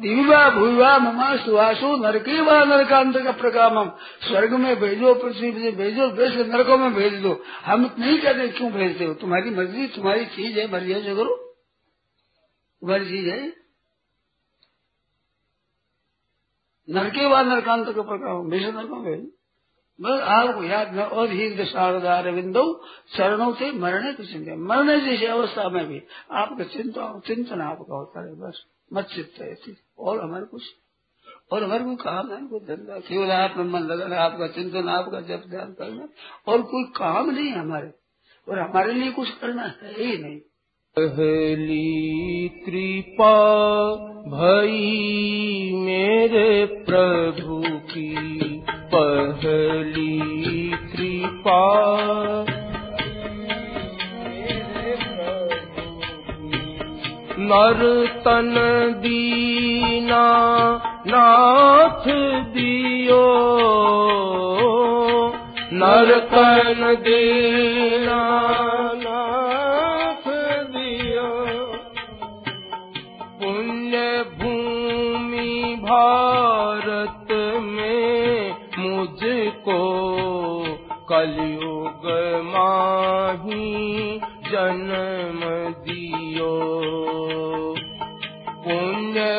[0.00, 3.96] दिव्या भूवा ममा सुहासु नरके व नरकांत का प्रकाम हम
[4.28, 8.72] स्वर्ग में भेजो, पृथ्वी से भेजो भेज नरकों में भेज दो। हम नहीं कहते क्यों
[8.72, 9.14] भेजते हो?
[9.14, 11.36] तुम्हारी मर्ज़ी, तुम्हारी चीज़ है, मर्ज़ी से करो।
[12.80, 13.48] तुम्हारी चीज़ है।
[16.90, 19.26] नरके बाद नरकांत का प्रकार भीषण नरकों में
[20.00, 22.80] बस आपको याद न अधिक शारदार बिंदु
[23.16, 28.26] चरणों से मरने की चिंता। मरने जैसी अवस्था में भी आपका चिंता चिंतन आपका होता
[28.26, 30.62] है, बस। मत चिंता ऐसी और हमारे कुछ
[31.52, 35.20] और हमारे कोई काम है, कोई धंधा। केवल आप में मन लगाना आपका चिंतन, आपका
[35.20, 36.08] जब ध्यान करना।
[36.46, 37.90] और कोई काम नहीं है हमारे।
[38.48, 40.40] और हमारे लिए कुछ करना है ही नहीं।
[40.98, 43.34] पहली कृपा
[44.22, 44.76] भई
[45.74, 48.38] मेरे प्रभु की।
[48.94, 50.20] पहली
[50.76, 51.66] कृपा
[57.48, 58.54] नर्तन
[58.98, 60.24] दीना
[61.06, 62.04] नाथ
[62.44, 63.26] दियो।
[65.72, 68.20] नर्तन दीना
[68.96, 70.24] नाथ
[70.64, 71.30] दियो।
[73.40, 77.26] पुण्य भूमि भारत
[77.62, 79.80] में मुझको
[81.12, 82.02] कलयुग
[82.44, 85.15] माही जन्म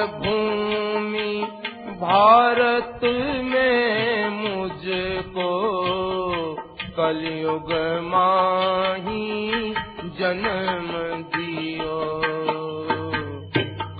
[0.06, 1.48] भूमि
[1.88, 3.00] भारत
[3.44, 5.50] में मुझको
[7.00, 9.74] कलयुग माही
[10.20, 10.88] जन्म
[11.36, 12.00] दियो।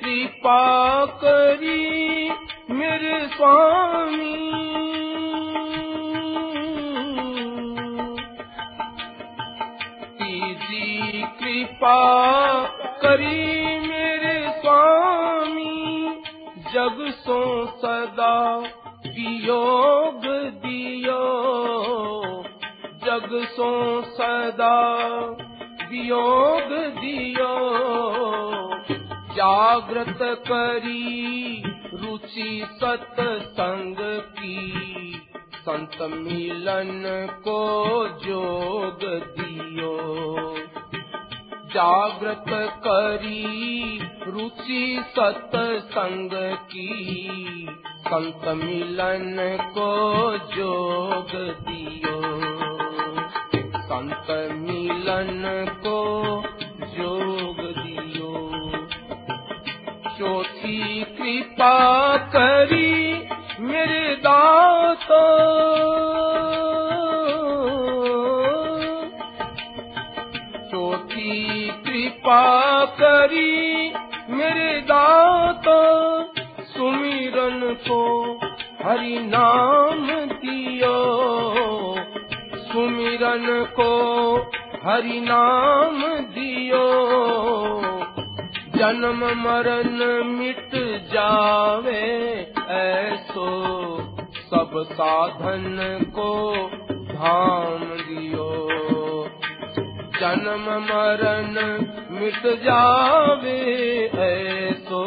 [0.00, 1.43] कृपा करी मेरे
[3.44, 4.44] स्वामी।
[11.40, 11.98] कृपा
[13.78, 16.06] मेरे स्वामी
[16.58, 18.58] जग सो सदा
[19.06, 21.22] वियोग दियो।
[23.04, 24.80] जग सो सदा
[25.90, 27.54] वियोग दियो।
[29.34, 31.33] जागृत करी
[32.34, 34.72] रुचि सत्संग की।
[35.54, 38.98] संत मिलन को जोग
[39.38, 40.16] दियो।
[41.74, 42.44] जागृत
[42.86, 47.28] करी रुचि सत्संग की।
[48.00, 51.30] संत मिलन को जोग
[51.68, 52.20] दियो।
[53.76, 55.63] संत मिलन
[61.24, 63.28] कृपा करी
[63.60, 65.06] मेरे दात
[70.70, 73.92] चौथी कृपा करी
[74.30, 75.64] मेरे दात
[76.60, 78.32] सुमिरन को
[78.84, 80.98] हरि नाम दियो।
[82.56, 83.90] सुमिरन को
[84.84, 87.14] हरि नाम दियो।
[88.76, 90.63] जन्म मरण मिट
[91.12, 92.34] जावे
[92.68, 93.46] ऐसो
[94.30, 96.54] सब साधन को
[97.14, 98.68] धाम दियो।
[100.20, 101.54] जन्म मरण
[102.10, 103.60] मिट जावे
[104.18, 105.04] ऐसो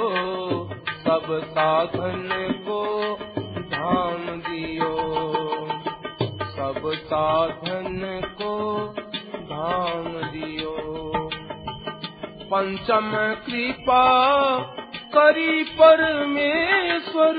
[0.88, 2.30] सब साधन
[2.68, 3.14] को
[3.60, 4.96] धाम दियो।
[6.42, 8.86] सब साधन को
[9.38, 10.78] धाम दियो।
[12.44, 13.12] पंचम
[13.46, 14.04] कृपा
[15.18, 17.34] करी परमेश्वर।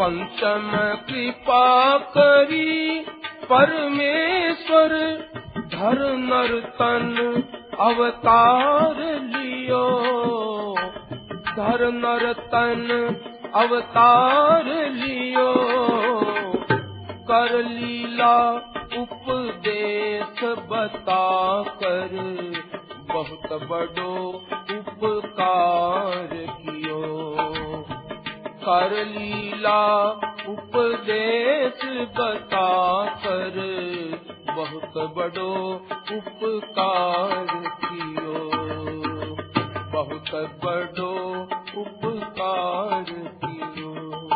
[0.00, 0.70] पंचम
[1.08, 3.00] कृपा करी
[3.52, 4.88] परमेश्वर
[5.56, 7.42] धर नर तन
[7.80, 10.00] अवतार लियो।
[11.56, 13.16] धर नर तन
[13.54, 15.54] अवतार लियो।
[17.30, 18.52] कर लीला
[18.98, 22.08] उपदेश बता कर
[23.12, 24.32] बहुत बड़ो
[24.78, 27.26] उपकार कियो।
[28.64, 30.10] कर लीला
[30.48, 31.80] उपदेश
[32.18, 33.54] बता कर
[34.56, 35.74] बहुत बड़ो
[36.12, 37.46] उपकार
[37.84, 38.50] कियो।
[39.92, 41.42] बहुत बड़ो
[41.80, 43.04] उपकार
[43.44, 44.30] कियो।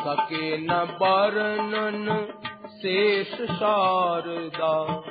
[0.00, 2.28] सके न वर्णन
[2.68, 5.04] शेष शारदा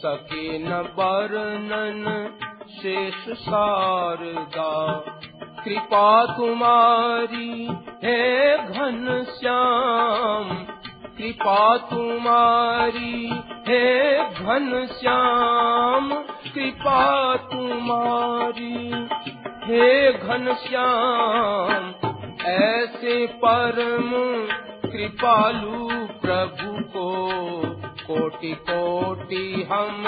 [0.00, 2.30] सके न वर्णन
[2.70, 4.96] शेष शारदा।
[5.64, 7.70] कृपा तुम्हारी
[8.04, 10.54] है घन श्याम।
[11.18, 16.12] कृपा तुम्हारी है घन श्याम।
[16.54, 19.08] कृपा तुम्हारी
[19.64, 21.94] हे घन श्याम।
[22.46, 24.10] ऐसे परम
[24.90, 27.20] कृपालु प्रभु को
[28.10, 30.04] कोटि कोटि हम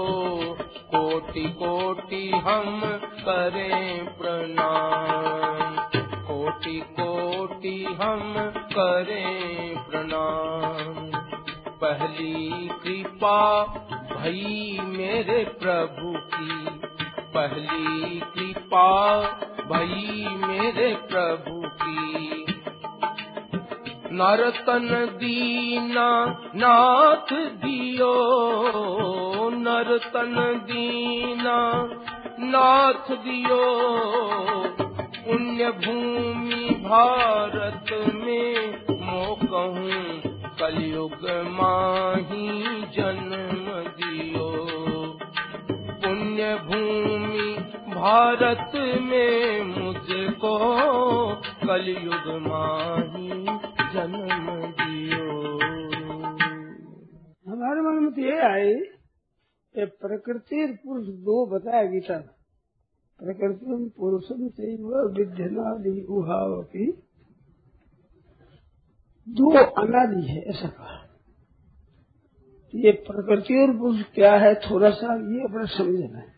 [0.64, 5.76] कोटि कोटि हम करें प्रणाम।
[6.16, 8.34] कोटि कोटि हम
[8.74, 11.12] करें प्रणाम।
[11.70, 13.64] पहली कृपा
[14.16, 16.95] भई मेरे प्रभु की
[17.38, 19.22] पहली कृपा
[19.72, 22.46] भई मेरे प्रभु की।
[24.12, 28.14] नरतन दीना नाथ दियो,
[29.50, 31.90] नरतन दीना
[32.40, 33.64] नाथ दियो।
[35.28, 40.22] पुण्य भूमि भारत में मोकहूँ
[40.60, 43.66] कलयुग माही जन्म
[44.02, 44.66] दियो।
[46.06, 47.46] पुण्य भूमि
[47.94, 50.52] भारत में मुझको
[51.36, 53.30] कलयुग माही
[53.94, 54.28] जन्म
[54.72, 55.30] दियो।
[57.48, 58.74] हमारे मन में तो ये आई
[59.76, 62.30] ये प्रकृति पुरुष दो बताया गीता में
[63.20, 64.76] प्रकृति पुरुषम से
[65.14, 66.92] विद्यनादि उहावती
[69.28, 71.05] दो अनादि है, ऐसा कहा।
[72.76, 74.56] ये प्रकृति और पुरुष क्या है?
[74.56, 76.36] थोड़ा सा ये अपना समझना है।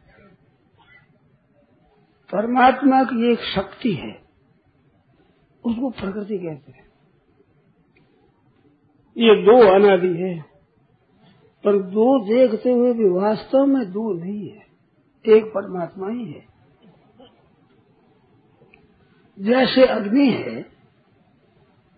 [2.31, 4.11] परमात्मा की एक शक्ति है,
[5.65, 6.85] उसको प्रकृति कहते हैं।
[9.17, 10.41] ये दो अनादि है,
[11.63, 14.67] पर दो देखते हुए भी वास्तव में दो नहीं है।
[15.25, 16.45] एक परमात्मा ही है।
[19.39, 20.61] जैसे अग्नि है,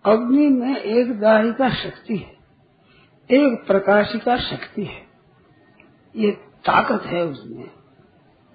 [0.04, 2.39] अग्नि में एक दाहिका शक्ति है।
[3.30, 5.02] एक प्रकाशिका शक्ति है।
[6.16, 6.30] ये
[6.66, 7.70] ताकत है उसमें।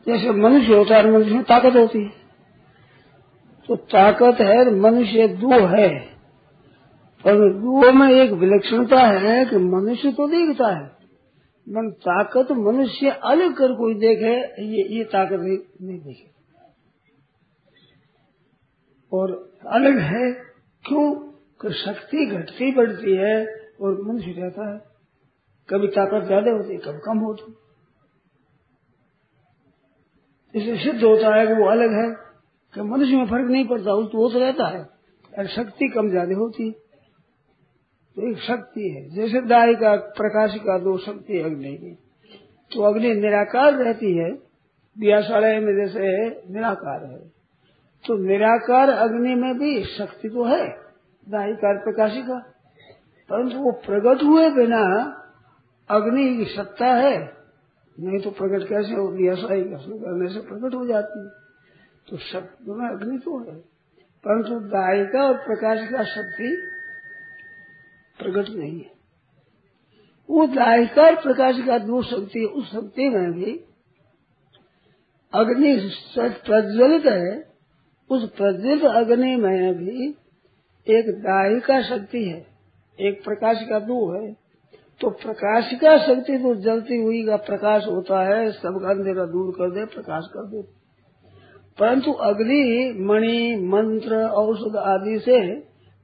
[0.07, 2.09] जैसे मनुष्य होता है मनुष्य में ताकत होती है।
[3.67, 5.99] तो ताकत है मनुष्य दो है।
[7.23, 10.85] पर दो में एक विलक्षणता है कि मनुष्य तो देखता है।
[11.69, 16.29] मन ताकत मनुष्य अलग कर कोई देखे ये ये ताकत नहीं, देखे।
[19.13, 20.31] और अलग है
[20.85, 21.31] क्यों?
[21.61, 24.77] कि शक्ति घटती बढ़ती है और मनुष्य रहता है।
[25.69, 27.53] कभी ताकत ज़्यादा होती कभी कम होती
[30.53, 32.09] इसे सिद्ध होता है कि वो अलग है,
[32.73, 34.83] कि मनुष्य में फ़र्क नहीं पड़ता उस तो रहता है।
[35.33, 36.69] और शक्ति कम ज़्यादा होती
[38.15, 41.93] तो एक शक्ति है। जैसे दाय का, प्रकाश का दो शक्ति अग्नि की।
[42.71, 44.31] तो अग्नि निराकार रहती है
[44.95, 46.05] दियाशालय में जैसे
[46.53, 47.17] निराकार है।
[48.05, 50.63] तो निराकार अग्नि में भी शक्ति तो है
[51.27, 52.39] दायिकार प्रकाशिका
[53.29, 55.11] परंतु वो प्रकट हुए बिना
[55.89, 57.33] अग्नि की सत्ता है।
[57.99, 59.27] नहीं तो प्रकट कैसे होगी?
[59.27, 61.29] ऐसा ही करने से प्रकट हो जाती है।
[62.09, 63.55] तो शक्ति में अग्नि तो है।
[64.27, 66.57] परंतु दायिका और प्रकाश का शक्ति
[68.19, 68.91] प्रकट नहीं है।
[70.29, 73.65] वो दायिका और प्रकाश का दो शक्ति, उस शक्ति में भी
[75.33, 77.55] अग्नि प्रज्वलित है।
[78.09, 80.15] उस प्रज्वलित अग्नि में भी
[80.87, 82.54] एक दायिका शक्ति है।
[82.99, 84.31] एक प्रकाश का दो है
[85.01, 89.71] तो प्रकाश का शक्ति तो जलती हुई का प्रकाश होता है सबका अंधेरा दूर कर
[89.71, 90.61] दे, प्रकाश कर दे।
[91.77, 95.39] परंतु अग्नि, मणि, मंत्र, औषध आदि से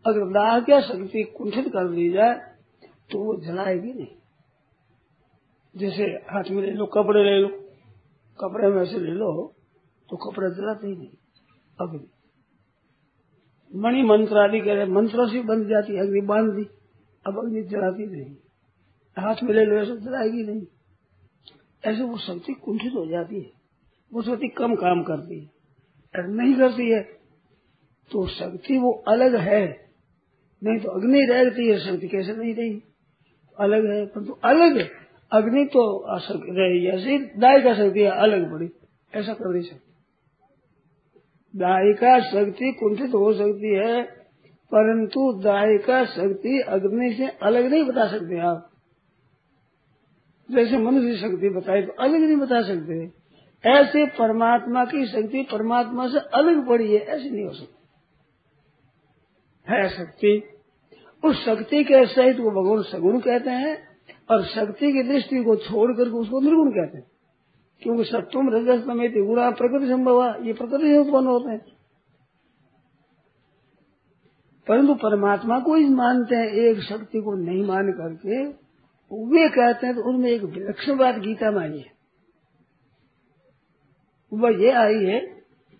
[0.05, 2.33] अगर दाह क्या शक्ति कुंठित कर दी जाए
[3.11, 4.15] तो वो जलाएगी नहीं।
[5.75, 7.47] जैसे हाथ में ले लो, कपड़े ले लो,
[8.39, 9.31] कपड़े में से ले लो
[10.09, 11.09] तो कपड़े जलाते ही नहीं,
[11.77, 12.07] अग्नि।
[13.71, 16.67] मणि मंत्र आदि कह रहे, मंत्रों से बन जाती, अग्नि बाँध दी।
[17.27, 18.35] अब अग्नि जलाती नहीं।
[19.17, 20.65] हाथ में ले लो, ऐसे जलाएगी नहीं।
[21.85, 23.51] ऐसे वो शक्ति कुंठित हो जाती है।
[24.13, 25.51] वो शक्ति कम काम करती है।
[26.15, 27.01] नहीं करती है
[28.11, 29.91] तो शक्ति वो अलग है।
[30.63, 32.83] नहीं तो अग्नि रहती है, शक्ति कैसे नहीं रही?
[33.59, 34.89] अलग है, परंतु तो अलग
[35.31, 36.03] अग्नि तो
[36.33, 38.69] रही ऐसे दाय का शक्ति है, अलग बड़ी।
[39.15, 39.91] ऐसा कर नहीं सकती
[41.55, 44.20] दायिका शक्ति कुंठित हो सकती है
[44.73, 48.69] परंतु दायिका शक्ति अग्नि से अलग नहीं बता सकते आप।
[50.51, 53.21] जैसे मनुष्य शक्ति बताए तो अलग नहीं बता सकते।
[53.69, 57.77] ऐसे परमात्मा की शक्ति परमात्मा से अलग पड़ी है, ऐसे नहीं हो सकती।
[59.69, 60.43] है शक्ति।
[61.25, 63.87] उस शक्ति के सहित को भगवान सगुण कहते हैं
[64.31, 67.11] और शक्ति की दृष्टि को छोड़ करके उसको निर्गुण कहते हैं।
[67.81, 71.80] क्योंकि सत्वम रजस समेत गुणा प्रकृति संभव, ये प्रकृति से उत्पन्न होते हैं।
[74.67, 78.45] परंतु परमात्मा को ही मानते हैं, एक शक्ति को नहीं मान करके,
[79.25, 82.01] वे कहते हैं तो उनमें एक विलक्षण बात गीता में आई है।
[84.33, 85.19] वह ये आई है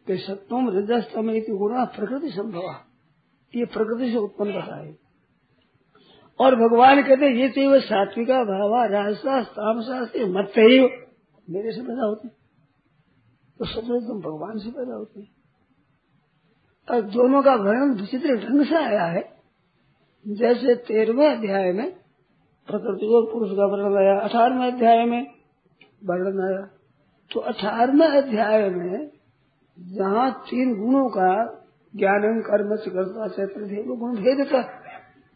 [0.08, 2.76] कि सत्वम समेत गुणा प्रकृति संभव।
[3.56, 4.98] ये प्रकृति से उत्पन्न होता है।
[6.40, 9.42] और भगवान कहते ये तो सात्विका भावा राजसा
[10.28, 10.80] मत ही
[11.50, 12.30] मेरे से पैदा होते।
[13.58, 15.41] तो लोग तुम भगवान से पैदा होते। हैं
[16.90, 19.30] और दोनों का वर्णन विचित्र ढंग से आया है।
[20.28, 21.92] जैसे तेरहवें अध्याय में
[22.70, 25.28] प्रकृति और पुरुष का वर्णन आया, अठारहवें अध्याय में
[26.06, 26.68] वर्णन आया।
[27.32, 29.10] तो अठारहवें अध्याय में
[29.78, 31.58] जहाँ तीन गुणों का
[31.96, 34.82] ज्ञान कर्म करता चैत्र गुण, भेद का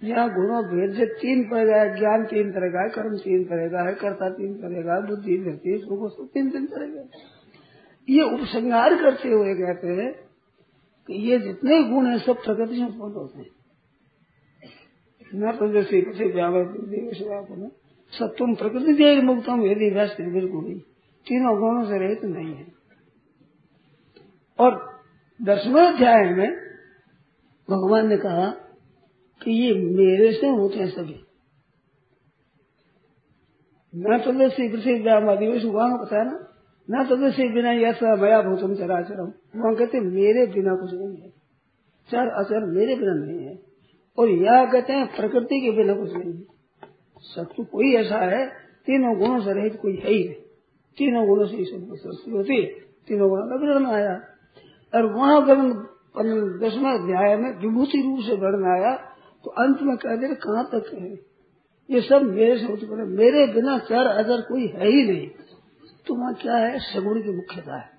[0.03, 3.89] यहाँ गुणों, भेद से तीन पड़ गया ज्ञान तीन तरह का कर्म तीन तरह का
[3.89, 5.77] है, कर्ता तीन तरह का बुद्धि व्यक्ति
[6.33, 7.09] तीन तीन तरह का
[8.09, 10.24] ये उपसंहार करते हुए कहते हैं
[11.07, 13.49] कि ये जितने गुण है, सब प्रकृति से उत्पन्न होते हैं।
[15.35, 16.29] न तो जैसे किसी
[18.11, 20.73] सत्वम प्रकृति दे मुक्तम, यदि व्यस्त बिल्कुल ही
[21.25, 22.73] तीनों गुणों से रहित नहीं है।
[24.59, 24.99] और
[25.41, 26.51] दसवें अध्याय में
[27.69, 28.49] भगवान ने कहा
[29.43, 31.21] कि ये मेरे से होते हैं सभी।
[33.95, 36.54] मैं तो श्री कृषि आदिवासी वहाँ बताया ना?
[36.91, 41.29] न तो वैसे बिना ऐसा मया भूतम चराचरम। वहाँ कहते मेरे बिना कुछ नहीं है।
[42.11, 43.59] चर अचर मेरे बिना नहीं है।
[44.17, 46.43] और यह कहते हैं, प्रकृति के बिना कुछ नहीं है।
[47.19, 48.47] सत्य कोई ऐसा है,
[48.86, 50.36] तीनों गुणों से रहित कोई है ही नहीं।
[50.97, 52.67] तीनों गुणों से सब सृष्टि होती है।
[53.07, 54.21] तीनों गुणों का विवरण आया।
[54.95, 55.73] और वहाँ वर्णन
[56.59, 58.95] दसवें अध्याय में विभूति रूप से वर्णन आया।
[59.43, 61.36] तो अंत में कह दे कहाँ तक है?
[61.89, 65.29] ये सब मेरे से उत्पन्न मेरे बिना चर अदर कोई है ही नहीं।
[66.07, 66.79] तो वहाँ क्या है?
[66.79, 67.89] सगुण की मुख्यता है।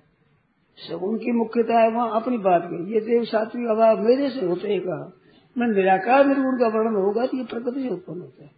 [0.77, 4.67] सगुण की मुख्यता है वहाँ अपनी बात की ये देव सात्विक अभाव मेरे से होते
[4.67, 5.13] ही कहा।
[5.57, 8.51] मैं निराकार निर्गुण का वर्णन होगा तो ये प्रकृति से उत्पन्न होते हैं।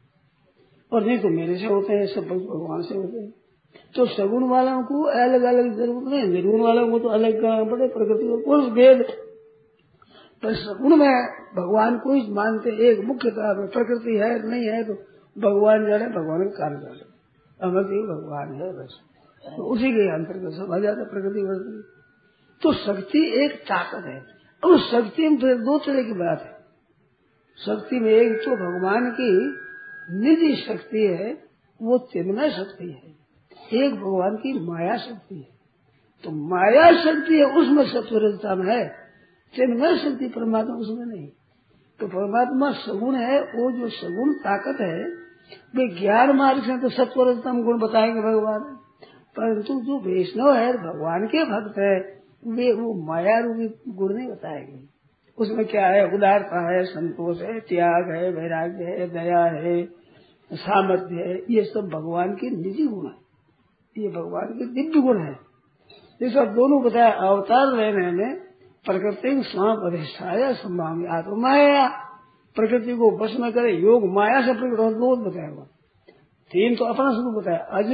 [0.94, 3.34] और नहीं तो मेरे से होते हैं, सब भगवान से होते हैं।
[3.96, 7.88] तो सगुण वालों को अलग अलग ज़रूरत नहीं, निर्गुण वालों को तो अलग करना पड़े,
[7.88, 9.04] प्रकृति को कोई भेद।
[10.44, 11.10] पर सगुण में
[11.56, 14.94] भगवान को ही मानते एक मुख्यता प्रकृति है, नहीं है तो
[15.36, 17.08] भगवान जाने, भगवान का कार्य जाने
[17.60, 19.00] अमर भगवान है बस।
[19.46, 22.00] तो उसी के अंतर्गत सब आ जाता प्रकृति बढ़ती
[22.62, 26.60] तो शक्ति एक ताकत है। और शक्ति में फिर दो तरह की बात है।
[27.66, 29.56] शक्ति में एक तो भगवान की
[30.12, 31.34] निधि शक्ति है,
[31.82, 33.20] वो चिन्मय शक्ति है।
[33.84, 35.48] एक भगवान की माया शक्ति है।
[36.24, 38.90] तो माया शक्ति है, उसमें सत्वरजता में है।
[39.56, 41.28] चिन्मय शक्ति परमात्मा उसमें नहीं।
[42.00, 45.04] तो परमात्मा सगुण है, वो जो सगुण ताकत है,
[45.76, 48.80] वे ज्ञान मार्ग से तो सत्वरजतम गुण बताएँगे भगवान।
[49.40, 52.00] परंतु जो वैष्णव है, भगवान के भक्त है,
[52.48, 55.00] वे वो माया रूपी गुण नहीं बताएँगे।
[55.38, 56.14] उसमें क्या है?
[56.14, 59.86] उदारता है, संतोष है, त्याग है, वैराग्य है, दया है,
[60.54, 63.30] सामर्थ्य है, ये सब भगवान के निजी गुण है।
[63.98, 65.34] ये भगवान के दिव्य गुण है।
[66.22, 68.36] ये सब दोनों बताया, अवतार रहने में
[68.86, 71.90] प्रकृति स्वाम अधिष्ठाया संभाव आत्मा माया।
[72.56, 75.66] प्रकृति को बस में करे, योग माया से प्रकट हो बताया हुआ।
[76.52, 77.92] तीन तो अपना स्वरूप बताया। अज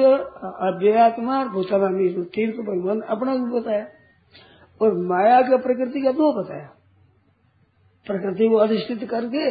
[0.66, 3.86] अव्ययात्मा भूषणामी तीन तो भगवान अपना रूप बताया।
[4.82, 6.68] और माया का प्रकृति का दो बताया।
[8.08, 9.46] प्रकृति को अधिष्ठित करके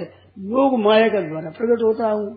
[0.50, 2.34] योग माया के द्वारा प्रकट होता हूँ।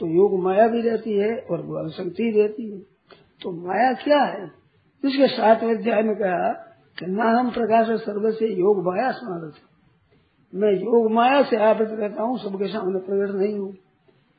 [0.00, 2.78] तो योग माया भी रहती है और वो शक्ति रहती है।
[3.42, 4.44] तो माया क्या है?
[5.02, 6.52] इसके सातवें अध्याय में कहा
[6.98, 9.54] कि न हम प्रकाश सर्व से योग माया स्मारक
[10.52, 13.72] मैं योग माया से आवृत रहता हूँ, सबके सामने प्रकट नहीं हूँ।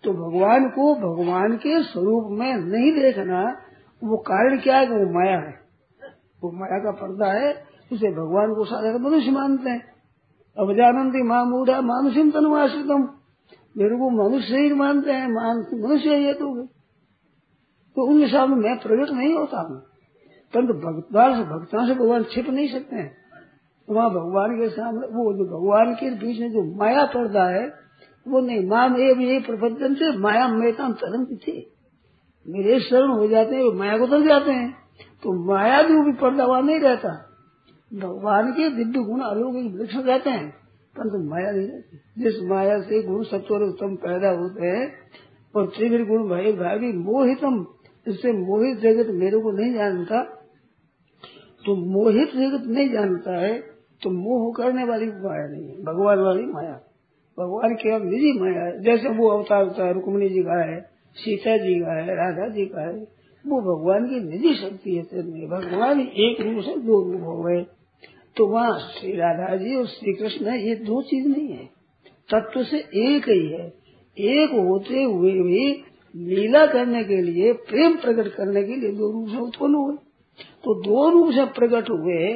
[0.03, 3.43] तो भगवान को भगवान के स्वरूप में नहीं देखना,
[4.03, 5.59] वो कारण क्या है कि वो माया है?
[6.43, 7.53] वो माया का पर्दा है,
[7.93, 9.93] उसे भगवान को साधारण मनुष्य मानते हैं।
[10.57, 13.09] अब जानती माँ मूढ़ा मानुषिम तनुआश्रितम।
[13.77, 16.65] मेरे को मनुष्य ही मानते हैं, मान मनुष्य ये तो।
[17.95, 19.81] तो उनके सामने मैं प्रकट नहीं होता हूँ।
[20.53, 23.17] परंतु भक्तवान से, भक्तों से भगवान छिप नहीं सकते हैं।
[23.89, 27.82] वहाँ भगवान के सामने, वो जो भगवान के बीच में जो माया पर्दा है
[28.25, 31.57] वो नहीं माम एव ये प्रबंधन से माया मेता तरंग थे।
[32.45, 34.71] मेरे शरण हो जाते हैं माया को तर जाते हैं।
[35.23, 37.11] तो माया भी भी पर्दा वहाँ नहीं रहता।
[37.91, 40.49] भगवान के दिव्य गुण अलौकिक वृक्ष रहते हैं,
[40.95, 44.87] परंतु माया नहीं रहती। जिस माया से गुण सत्वर उत्तम पैदा होते हैं,
[45.53, 47.65] और त्रिविर गुण भय भावी मोहितम,
[48.05, 50.21] इससे मोहित जगत मेरे को नहीं जानता
[51.63, 53.53] तो मोहित जगत नहीं जानता है
[54.01, 56.73] तो मोह करने वाली माया नहीं है, भगवान वाली माया।
[57.39, 60.81] भगवान केवल निजी माया जैसे वो अवतार होता है रुक्मणी जी का है,
[61.15, 63.07] सीता जी का है, राधा जी का है,
[63.47, 65.03] वो भगवान की निजी शक्ति है
[65.47, 67.65] भगवान एक रूप से दो रूप हो गए।
[68.35, 71.65] तो वहाँ श्री राधा जी और श्री कृष्ण, ये दो चीज़ नहीं है।
[72.33, 73.73] तत्व से एक ही है।
[74.19, 75.83] एक होते हुए भी
[76.15, 79.95] लीला करने के लिए, प्रेम प्रकट करने के लिए दो रूप से उत्पन्न हुए।
[80.63, 82.33] तो दो रूप से प्रकट हुए,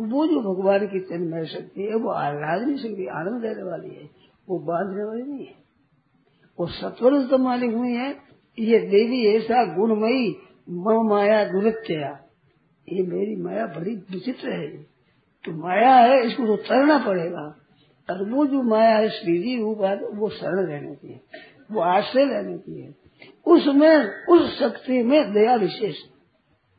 [0.00, 4.58] वो जो भगवान की तन्मय शक्ति है, वो आह्लादनी शक्ति, आनंद देने वाली है। वो
[4.58, 5.54] बांधने वाली नहीं है।
[6.60, 8.16] वो सत्वर तो मालिक हुई है,
[8.58, 10.36] ये देवी ऐसा गुणमयी
[10.70, 12.18] म माया दुरत्या
[12.92, 14.82] ये मेरी माया बड़ी विचित्र है।
[15.44, 17.56] तो माया है, इसको तो तरना पड़ेगा।
[18.10, 21.20] और वो जो माया है, श्रीजी वो शरण रहने की है।
[21.72, 22.94] वो आश्रय रहने की है।
[23.46, 25.96] उसमें, उस शक्ति में दया विशेष।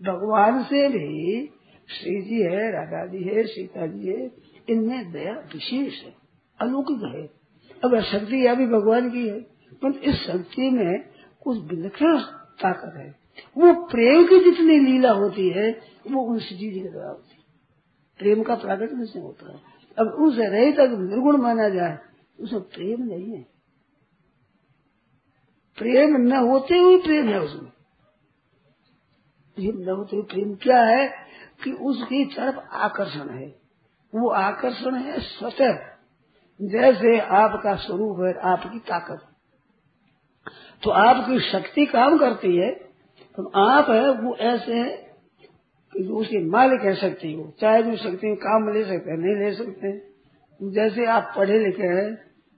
[0.04, 1.46] भगवान से भी
[1.90, 4.32] श्री जी है, राधा जी है, सीता जी है,
[4.70, 6.14] इनमें दया विशेष है।
[6.62, 7.43] अलौकिक है।
[7.84, 9.42] अब शक्ति अभी भगवान की है।
[9.74, 11.10] पर इस शक्ति में
[11.44, 12.18] कुछ विलक्षण
[12.62, 13.16] ताकत है।
[13.58, 15.72] वो प्रेम की जितनी लीला होती है,
[16.12, 17.44] वो उन जी के द्वारा होती है।
[18.18, 19.62] प्रेम का प्राकट से होता। है
[20.00, 21.98] अब उनसे रहित अगर निर्गुण माना जाए
[22.40, 23.44] उसमें प्रेम नहीं है।
[25.78, 27.72] प्रेम न होते हुए प्रेम है उसमें।
[29.56, 31.10] प्रेम न होते हुए प्रेम क्या है
[31.64, 33.48] कि उसकी तरफ़ आकर्षण है।
[34.16, 35.93] वो आकर्षण है स्वतः।
[36.60, 39.22] जैसे आपका स्वरूप है, आपकी ताकत।
[40.84, 42.72] तो आपकी शक्ति काम करती है
[43.38, 44.84] तो आप है, वो ऐसे
[45.94, 49.18] कि जो उसकी मालिक है शक्ति हो चाहे जो शक्ति काम में ले सकते हैं,
[49.18, 52.14] नहीं ले सकते हैं। जैसे आप पढ़े लिखे हैं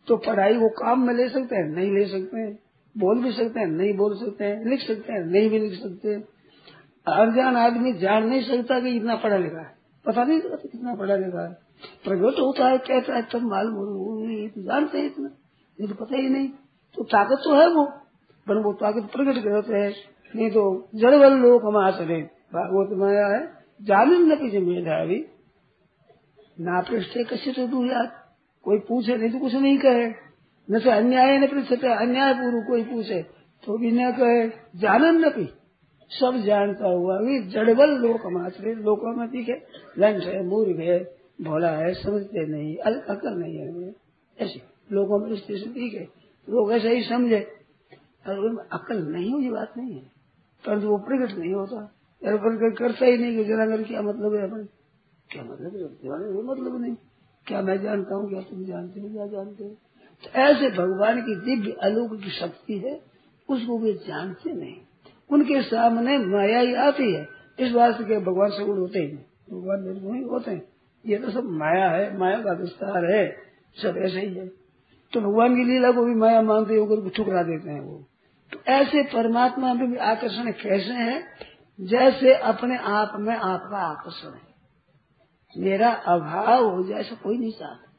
[0.08, 2.54] तो पढ़ाई को काम में ले सकते हैं, नहीं ले सकते हैं।
[2.96, 6.16] बोल भी सकते हैं, नहीं बोल सकते हैं। लिख सकते हैं, नहीं भी लिख सकते
[7.08, 9.75] अनजान आदमी जान नहीं सकता कि इतना पढ़ा लिखा है।
[10.06, 11.54] पता नहीं चलता कितना पढ़ा लिखा है।
[12.06, 13.76] प्रगट होता है, कहता है, तब मालूम
[14.50, 15.30] तो जानते हैं इतना।
[15.80, 16.48] ये तो पता ही नहीं।
[16.98, 17.86] तो ताकत तो है वो,
[18.48, 19.94] पर वो ताकत प्रकट करते हैं।
[20.34, 20.64] नहीं तो
[20.96, 22.22] जड़ बल लोग हम आचरे
[22.54, 23.42] भागवत माया है,
[23.82, 25.26] जानन न मेरा अभी
[26.58, 28.12] ना पृष्ठे कश्य तो तू याद
[28.66, 30.06] कोई पूछे नहीं तो कुछ नहीं कहे।
[30.68, 33.22] न से अन्याय न पृष्ठते अन्याय पूर्व कोई पूछे
[33.64, 34.48] तो भी न कहे।
[34.80, 35.46] जानन न पी
[36.10, 39.54] सब जानता हुआ भी जड़बल लोक मात्र लोगों में दिखे।
[39.98, 41.04] लंच है मूर्ख है,
[41.42, 43.96] भोला है, समझते नहीं अकल नहीं है।
[44.40, 46.04] ऐसे लोगों में स्थिति है
[46.50, 47.40] लोग ऐसा ही समझे।
[48.72, 50.12] अकल नहीं हुई बात नहीं है।
[50.66, 51.92] परंतु वो प्रकट नहीं होता।
[52.24, 54.68] पर करता ही नहीं कि जनागर क्या मतलब है अपन?
[55.30, 56.44] क्या मतलब है?
[56.44, 56.96] मतलब नहीं।
[57.48, 59.70] क्या मैं जानता हूँ, क्या तुम जानते हो, क्या जानते हो?
[60.24, 61.78] तो ऐसे भगवान की दिव्य
[62.18, 63.02] की शक्ति है,
[63.50, 64.85] उसको वे जानते नहीं।
[65.32, 67.28] उनके सामने माया ही आती है।
[67.60, 70.64] इस बात से भगवान सगुण होते ही। नहीं भगवान निर्गुण ही होते हैं।
[71.06, 73.38] ये तो सब माया है। माया का विस्तार है।
[73.82, 74.48] सब ऐसे ही है।
[75.14, 78.06] तो भगवान की लीला को भी माया मानते होकर ठुकरा देते हैं वो।
[78.54, 81.24] तो ऐसे परमात्मा में भी आकर्षण कैसे है?
[81.82, 84.56] जैसे अपने आप में आपका आकर्षण है।
[85.58, 87.92] मेरा अभाव हो जैसा कोई नहीं चाहता।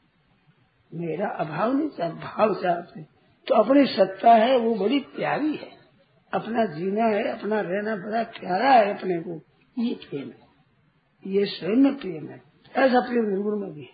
[0.93, 3.03] मेरा अभाव नहीं चाहता। भाव चाहते
[3.47, 5.76] तो अपनी सत्ता है, वो बड़ी प्यारी है।
[6.39, 9.41] अपना जीना है, अपना रहना बड़ा प्यारा है अपने को।
[9.81, 10.47] ये प्रेम है।
[11.27, 12.41] ये स्वयं में प्रेम है।
[12.75, 13.89] ऐसा प्रेम निर्गुण में भी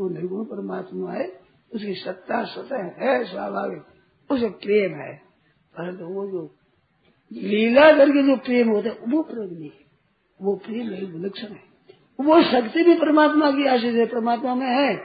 [0.00, 1.40] वो निर्गुण परमात्मा है,
[1.74, 3.82] उसकी सत्ता स्वतः है, स्वाभाविक।
[4.30, 5.16] उसे प्रेम है।
[5.78, 6.54] परंतु वो जो
[7.32, 9.86] लीला करके जो प्रेम होता है, वो प्रेम नहीं है।
[10.42, 11.66] वो प्रेम नहीं विलक्षण है।
[12.20, 14.96] वो शक्ति भी परमात्मा की आशीष है, परमात्मा में है।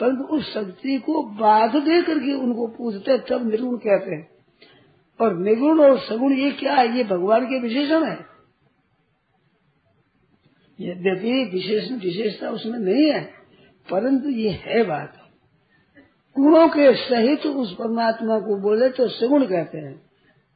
[0.00, 4.31] परंतु उस शक्ति को बाध दे करके उनको पूछते तब निर्गुण कहते हैं।
[5.20, 6.96] और निर्गुण और सगुण, ये क्या है?
[6.96, 8.32] ये भगवान के विशेषण है।
[10.80, 13.30] यद्यपि विशेषण विशेषता उसमें नहीं है,
[13.90, 15.16] परंतु ये है बात।
[16.38, 20.02] गुणों के सहित उस परमात्मा को बोले तो सगुण कहते हैं।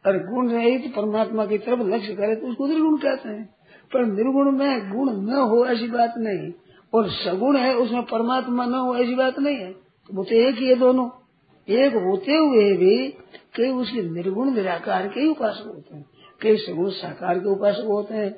[0.07, 3.55] और गुण रहित परमात्मा की तरफ़ लक्ष्य करे तो उसको निर्गुण कहते हैं।
[3.93, 6.53] पर निर्गुण में गुण न हो ऐसी बात नहीं।
[6.95, 10.55] और सगुण है, उसमें परमात्मा न हो ऐसी बात नहीं है। तो वो तो एक
[10.55, 11.26] ही है दोनों।
[11.69, 13.09] एक होते हुए भी
[13.57, 16.07] कई उसके निर्गुण निराकार के ही उपासक होते हैं।
[16.41, 18.31] कई सगुण साकार के उपासक होते हैं।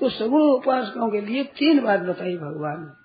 [0.00, 3.04] तो सगुण उपासकों के लिए तीन बात बताई भगवान ने।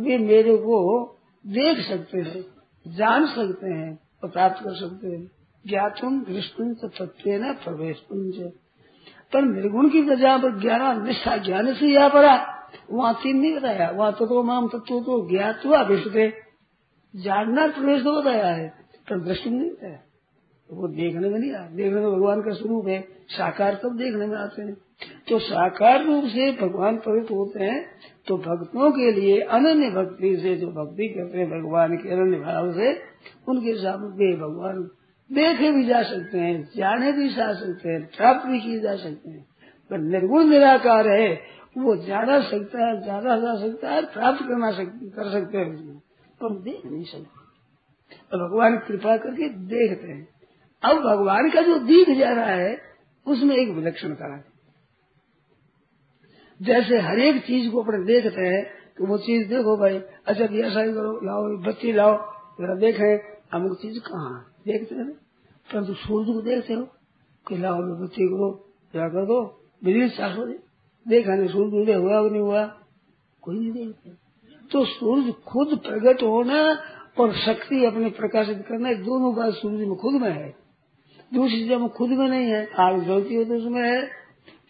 [0.00, 1.08] वे मेरे को
[1.46, 2.44] देख सकते हैं,
[2.88, 5.30] जान सकते हैं और प्राप्त कर सकते हैं।
[5.66, 8.52] ज्ञातुम दृष्टुम तत्व न प्रवेश पुंज
[9.32, 13.90] पर निर्गुण की वजह पर ज्ञान, निष्ठा, ज्ञान से यहाँ पड़ा। वहाँ तीन नहीं बताया।
[13.90, 16.30] वहाँ तो माम तत्व तो ज्ञात हुआ विष्णु
[17.14, 18.68] जानना प्रवेश तो बताया है
[19.10, 19.98] पर दृष्टि नहीं बताया
[20.68, 24.36] वो देखने में नहीं आया देखने में भगवान का स्वरूप है। साकार तब देखने में
[24.36, 24.74] आते हैं।
[25.28, 27.84] तो साकार रूप से भगवान पवित्र होते हैं
[28.26, 32.72] तो भक्तों के लिए अनन्य भक्ति से जो भक्ति करते हैं, भगवान के अनन्य भाव
[32.72, 32.92] से,
[33.48, 34.82] उनके सामने भगवान
[35.30, 39.30] देखे भी जा सकते हैं, जाने भी जा सकते हैं, प्राप्त भी किए जा सकते
[39.30, 39.46] हैं।
[39.90, 41.40] पर निर्गुण निराकार है,
[41.78, 46.00] वो जाना सकता है जाना जा सकता है प्राप्त करना कर सकते हैं। उसमें
[46.42, 47.40] पर देख नहीं। सकते
[48.30, 50.28] तो भगवान कृपा करके देखते हैं।
[50.82, 52.76] अब भगवान का जो दीख जा रहा है,
[53.26, 54.42] उसमें एक विलक्षण करा
[56.60, 58.62] जैसे हर एक चीज़ को अपने देखते हैं,
[58.98, 62.16] कि वो चीज़ देखो भाई अच्छा ऐसा ही करो, लाओ बच्ची लाओ,
[62.60, 63.16] जरा देखे,
[63.52, 65.12] अमुक चीज़ कहाँ देखते हैं
[65.68, 66.82] परंतु सूर्य को देखते हो
[67.46, 68.50] कि लाओ बत्ती करो
[68.92, 69.40] क्या कर दो
[69.84, 70.44] बिजली साफ़ हो
[71.06, 72.64] देखा नहीं सूर्य हुआ नहीं हुआ,
[73.42, 74.21] कोई नहीं देखते।
[74.72, 76.82] तो सूर्य खुद प्रकट होना
[77.20, 80.54] और शक्ति अपने प्रकाशित करना दोनों बात सूर्य में खुद में है।
[81.34, 84.02] दूसरी में खुद में नहीं है, आग जलती हो तो उसमें है।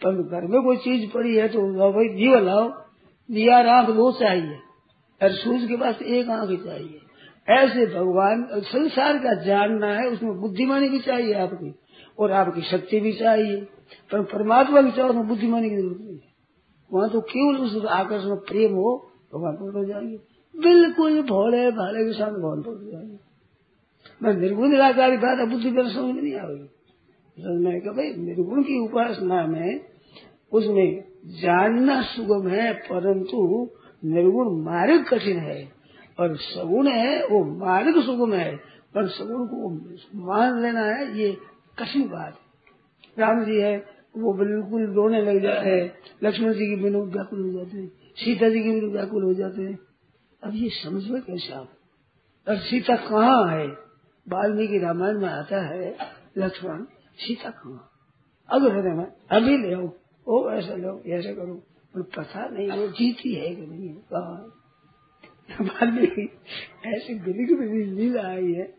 [0.01, 2.67] पर घर में कोई चीज़ पड़ी है तो भाई दिया लाओ,
[3.29, 4.57] दिया आँख दो चाहिए,
[5.21, 6.99] और सूर्य के पास एक आँख ही चाहिए।
[7.47, 11.73] ऐसे भगवान संसार का जानना है, उसमें बुद्धिमानी भी चाहिए आपकी,
[12.19, 13.55] और आपकी शक्ति भी चाहिए।
[14.11, 16.33] पर परमात्मा भी चाहो उसमें बुद्धिमानी की ज़रूरत नहीं है।
[16.93, 20.17] वहाँ तो केवल उस आकर्षण प्रेम हो भगवान पड़ हो जाएँगे
[20.59, 23.33] बिल्कुल भोले भाले के साथ भगवान पड़ जाएँगे
[24.23, 26.69] मैं निर्गुण निराकारी बात बुद्धि पर समझ में नहीं आएगी
[27.39, 29.79] समझ में भाई, निर्गुण की उपासना में
[30.51, 33.69] उसमें जानना सुगम है, परंतु
[34.05, 35.71] निर्गुण मार्ग कठिन है।
[36.19, 38.55] और सगुण है, वो मार्ग सुगम है।
[38.95, 39.69] पर सगुण को
[40.15, 41.37] मान लेना है, ये
[41.79, 42.39] कठिन बात है।
[43.19, 43.85] राम जी है,
[44.17, 48.63] वो बिल्कुल रोने लग हैं। लक्ष्मण जी की बिनु व्याकुल हो जाते हैं। सीता जी
[48.63, 49.79] की बिनु व्याकुल हो जाते हैं।
[50.43, 51.71] अब ये समझ में कैसे आप।
[52.49, 53.67] और सीता कहाँ है?
[54.29, 55.97] वाल्मीकि रामायण में आता है,
[56.37, 56.83] लक्ष्मण,
[57.17, 57.91] सीता कहाँ?
[58.49, 59.93] अब हृदय अभी ले आओ,
[60.27, 61.63] ओ, ऐसा लो, ऐसा करो।
[61.95, 64.59] और पता नहीं, वो जीती है कि नहीं कहा
[65.61, 66.29] वाल्मीकि
[66.85, 68.75] ऐसी गली की लीला आई है।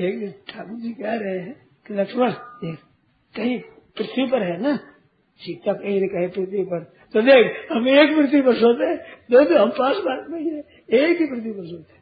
[0.00, 2.78] एक दिन ठाकुर जी कह रहे हैं कि लक्ष्मण, देख,
[3.36, 3.60] कहीं
[3.96, 4.76] पृथ्वी पर है ना?
[5.36, 9.62] सीता कहीं न कहीं पृथ्वी पर। तो देख, हम एक पृथ्वी पर सोते दो तो
[9.62, 11.96] हम पास बात नहीं है एक ही पृथ्वी पर सोते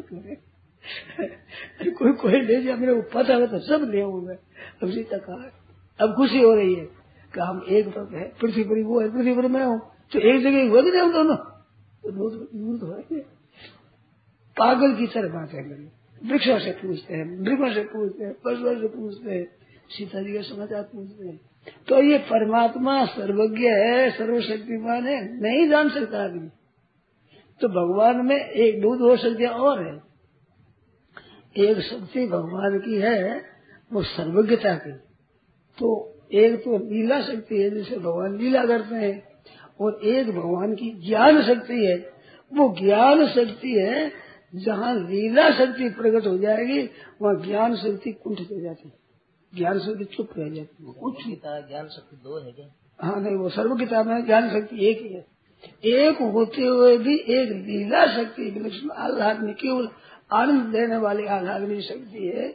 [0.02, 4.38] करे। कोई कोई ले जाए मेरे को पता है तो सब ले मैं।
[4.82, 5.50] अब सीता कहा,
[6.00, 6.88] अब खुशी हो रही है
[7.34, 10.42] कि हम एक पर है, पृथ्वी पर वो है, पृथ्वी पर मैं हूँ। तो एक
[10.42, 13.02] जगह हुआ कि नहीं दोनों। तो दूर तो है
[14.56, 15.88] पागल की तरह बात है मेरी
[16.30, 19.48] वृक्षों से पूछते हैं मृगों से पूछते हैं, पशुओं से पूछते हैं,
[19.90, 21.49] सीता जी का समाचार पूछते हैं।
[21.88, 26.48] तो ये परमात्मा सर्वज्ञ है, सर्वशक्तिमान है, नहीं जान सकता आदमी।
[27.60, 30.10] तो भगवान में एक दो दो शक्तियाँ और है।
[31.64, 33.42] एक शक्ति भगवान की है,
[33.92, 34.92] वो सर्वज्ञता की।
[35.78, 39.22] तो एक तो लीला शक्ति है, जिसे भगवान लीला करते हैं,
[39.80, 41.96] और एक भगवान की ज्ञान शक्ति है।
[42.54, 44.12] वो ज्ञान शक्ति है,
[44.54, 46.90] जहाँ लीला शक्ति प्रकट हो जाएगी,
[47.22, 49.09] वहाँ ज्ञान शक्ति कुंठित हो जाती है।
[49.52, 52.66] ज्ञान शक्ति चुप रह जाती है। कुछ ज्ञान शक्ति दो है क्या?
[52.98, 55.24] हाँ नहीं वो सर्व किताब में ज्ञान शक्ति एक ही है।
[56.00, 59.88] एक होते हुए भी एक लीला शक्ति विलक्षण आह्लादनी केवल
[60.32, 62.48] आनंद देने वाली आह्लादनी शक्ति है।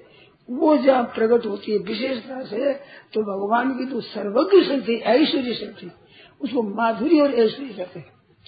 [0.50, 2.74] वो जहाँ प्रकट होती है विशेषता से
[3.14, 5.92] तो भगवान की तो सर्वज्ञ शक्ति ऐश्वर्य शक्ति
[6.42, 8.06] उसको माधुरी और ऐश्वर्य हैं।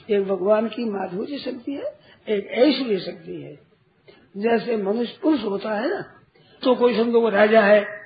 [0.09, 1.93] एक भगवान की माधुर्य शक्ति है
[2.27, 3.55] एक ऐश्वर्य शक्ति है।
[4.37, 6.01] जैसे मनुष्य पुरुष होता है ना
[6.61, 7.96] तो कोई समझो वो राजा है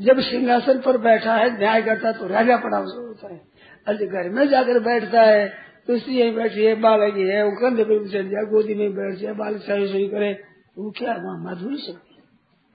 [0.00, 3.40] जब सिंहासन पर बैठा है, न्याय करता तो राजा पड़ा होता है।
[3.86, 5.48] अरे घर में जाकर बैठता है
[5.88, 9.18] तो स्त्री यही बैठी है बालक है, वो कंधे पे चल जाए गोदी में बैठ
[9.18, 10.30] जाए बालक सही सही करे।
[10.78, 12.16] वो क्या, वहाँ माधुरी शक्ति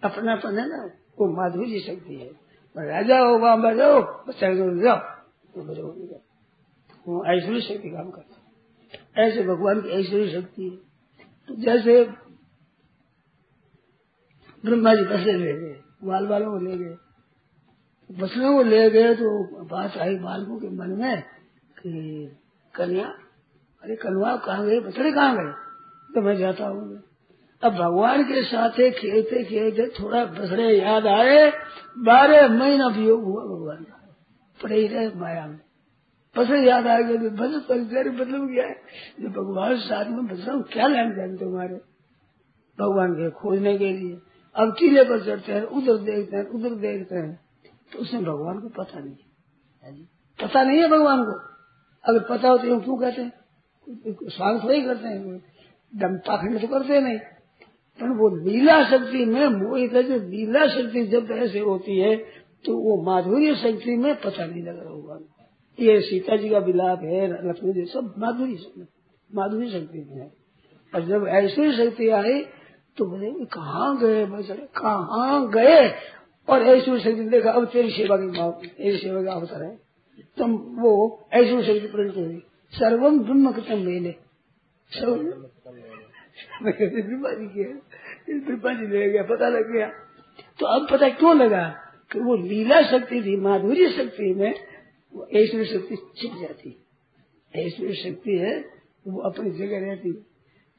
[0.04, 0.84] अपना अपनापन है ना?
[1.20, 2.30] वो माधुरी शक्ति है।
[2.76, 4.98] राजा हो, वहाँ बैठो बच्चा जाओ।
[5.54, 5.88] तो बजो
[7.08, 10.76] वो ऐश्वर्य शक्ति काम करता है। ऐसे भगवान की ऐश्वर्य शक्ति है।
[11.48, 12.04] तो जैसे
[14.64, 16.96] ब्रह्मा जी बसे ले गए बाल बालों को ले गए
[18.20, 21.22] को ले गए तो बात आई बालकों के मन में
[21.80, 22.32] कि
[22.76, 23.06] कन्या,
[23.84, 25.52] अरे कन्वा कहाँ गए बछड़े कहाँ गए?
[26.14, 27.04] तो मैं जाता हूँ।
[27.64, 31.52] अब भगवान के साथ खेलते खेलते थोड़ा बछड़े याद आए,
[31.98, 34.16] बारह महीना वियोग हुआ भगवान का।
[34.64, 35.60] पड़े ही रहे माया में।
[36.38, 37.68] बछड़े याद आ गए बस
[38.12, 38.82] मतलब क्या है।
[39.22, 41.76] जो भगवान साथ में बस क्या लेन देन तुम्हारे?
[42.80, 44.18] भगवान के खोजने के लिए।
[44.56, 47.41] अब टीले पर चढ़ते हैं, उधर देखते हैं, उधर देखते हैं।
[47.94, 49.16] तो उसमें भगवान को पता नहीं
[49.84, 50.04] है।
[50.40, 51.32] पता नहीं है भगवान को।
[52.04, 53.32] अगर पता हो तो क्यों कहते हैं?
[54.24, 55.38] स्वागत थोड़ी करते हैं।
[55.94, 57.18] दम पाखंड तो करते नहीं।
[58.00, 62.16] पर वो लीला शक्ति में मोहित है लीला शक्ति जब ऐसे होती है
[62.66, 65.26] तो वो माधुर्य शक्ति में पता नहीं लग रहा भगवान
[65.80, 68.58] ये सीता जी का विलाप है लक्ष्मी जी सब माधुरी
[69.30, 70.32] माधुरी शक्ति में है।
[70.96, 72.42] और जब ऐसी शक्ति आई
[72.98, 74.26] तो बोले कहाँ गए?
[74.26, 75.90] बचड़े कहाँ गए?
[76.50, 79.80] और ऐश्वर्य शक्ति देखा, अब तेरी सेवा की भाव, तेरी सेवा का अवसर है।
[80.38, 84.16] तुम वो ऐश्वर्य शक्ति प्रकट हुई। सर्वम ब्रह्म कृतम मेले
[86.64, 89.88] ब्रह्मा जी जी ले गया पता लग गया?
[90.60, 91.76] तो अब पता क्यों लगा?
[92.12, 94.54] कि वो लीला शक्ति थी माधुरी शक्ति में
[95.14, 96.86] वो ऐश्वर्य शक्ति छिप जाती।
[97.56, 98.66] ऐश्वर्य शक्ति है,
[99.08, 100.26] वो अपनी जगह रहती।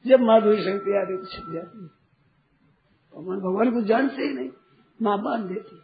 [0.07, 1.85] जब माधुरी शक्ति आती तो छिप जाती।
[3.17, 4.49] भगवान भगवान को जानते ही नहीं।
[5.03, 5.75] माँ बाँध देती।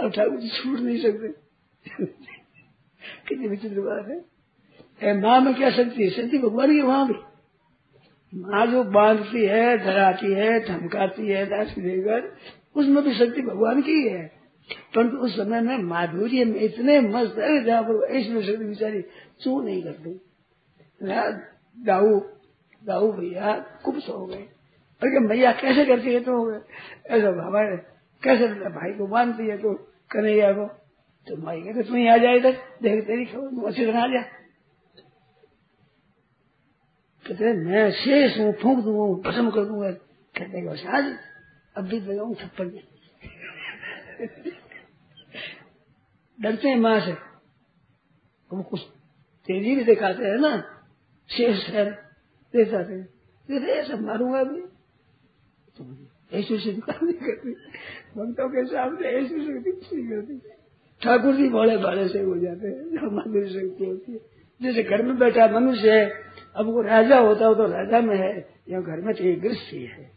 [0.00, 1.28] अब ठाकुर जी छूट नहीं सकते।
[3.28, 6.10] कितनी विचित्र बात है। माँ में क्या शक्ति है?
[6.10, 7.14] शक्ति भगवान की वहाँ भी।
[8.32, 12.36] माँ जो बांधती है, धराती है, धमकाती है, दास देकर
[12.76, 14.26] उसमें भी शक्ति भगवान की है।
[14.94, 19.02] परंतु उस समय में माधुर्य में इतने मस्त है, जहाँ पर ऐसी शक्ति बेचारी
[19.40, 20.20] चू नहीं करती।
[21.84, 22.20] दाऊ
[22.84, 23.52] दाऊ भैया
[23.84, 24.48] कुछ हो गए।
[25.02, 26.54] अरे मैया कैसे करती है तो?
[27.06, 27.76] ऐसा हमारे
[28.22, 29.74] कैसे भाई को मानती है तो
[30.10, 30.66] कन्हैया को
[31.26, 34.22] तो माई कहते तुम ही आ जाए इधर, देख तेरी खबर अच्छी तरह आ जा।
[37.24, 39.90] कहते, मैं शेष हूँ, फूक दूँगा भस्म कर दूँगा।
[40.34, 41.04] कहते बस आज
[41.76, 42.68] अब भी लगाऊ थप्पड़
[46.38, 47.12] डरते हैं माँ से।
[48.50, 48.80] वो कुछ
[49.48, 50.56] तेज़ी भी दिखाते हैं ना।
[51.28, 51.90] शेष है
[52.54, 53.08] देखाते हैं।
[53.58, 54.60] ऐसा मारूँगा अभी
[56.32, 57.50] ऐसी ऐसे नहीं करती।
[58.16, 60.38] भक्तों के सामने ऐसी ऐसे नहीं करती।
[61.02, 64.20] ठाकुर जी भोले भाले से हो जाते हैं। हमारी शक्ति होती है।
[64.62, 66.12] जैसे घर में बैठा मनुष्य है,
[66.56, 70.10] अब वो राजा होता हो तो राजा में है, या घर में तो ये है।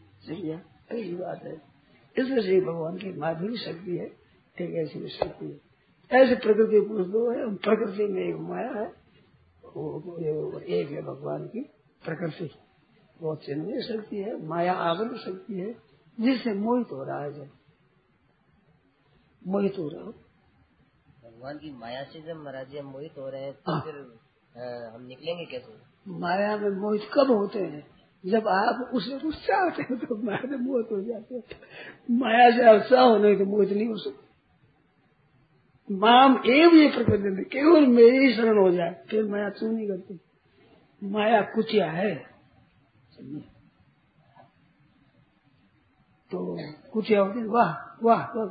[0.91, 1.61] ऐसी बात है।
[2.17, 4.05] इसलिए श्री भगवान की माधुरी शक्ति है।
[4.57, 5.67] ठीक ऐसी शक्ति है।
[6.21, 8.87] ऐसे प्रकृति पुरुष दो है। प्रकृति में एक माया है।
[9.65, 11.59] वो एक है भगवान की
[12.05, 12.51] प्रकृति।
[13.21, 15.73] वो चिन्ह शक्ति है माया आवरण शक्ति है
[16.19, 17.49] जिससे मोहित हो रहा है जब।
[19.47, 20.11] मोहित हो रहा हो।
[21.25, 23.95] भगवान की माया से जब महाराज जी मोहित हो रहे हैं तो हाँ। फिर
[24.95, 25.73] हम निकलेंगे कैसे?
[26.19, 27.83] माया में मोहित कब होते हैं?
[28.23, 31.43] जब आप उसे कुछ चाहते हैं तो माया में मोहित हो जाते हैं।
[32.11, 38.33] माया से उत्साह होने तो मोहित नहीं हो सकते। माम एव ये प्रकृति केवल मेरी
[38.33, 40.19] शरण हो जाए फिर माया क्यों नहीं करती?
[41.03, 42.36] माया कुचिया है।
[46.31, 46.39] तो
[46.91, 47.71] कुछ होती है वाह
[48.03, 48.49] वाह वाह।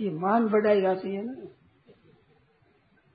[0.00, 1.34] ये मान बढ़ाई जाती है ना।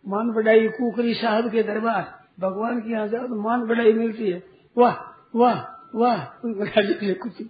[0.06, 2.04] मान बढ़ाई कुकरी साहब के दरबार,
[2.40, 4.44] भगवान के यहाँ जाओ तो मान बढ़ाई मिलती है।
[4.78, 4.96] वाह
[5.36, 5.60] वाह
[5.96, 7.42] वाह कुछ।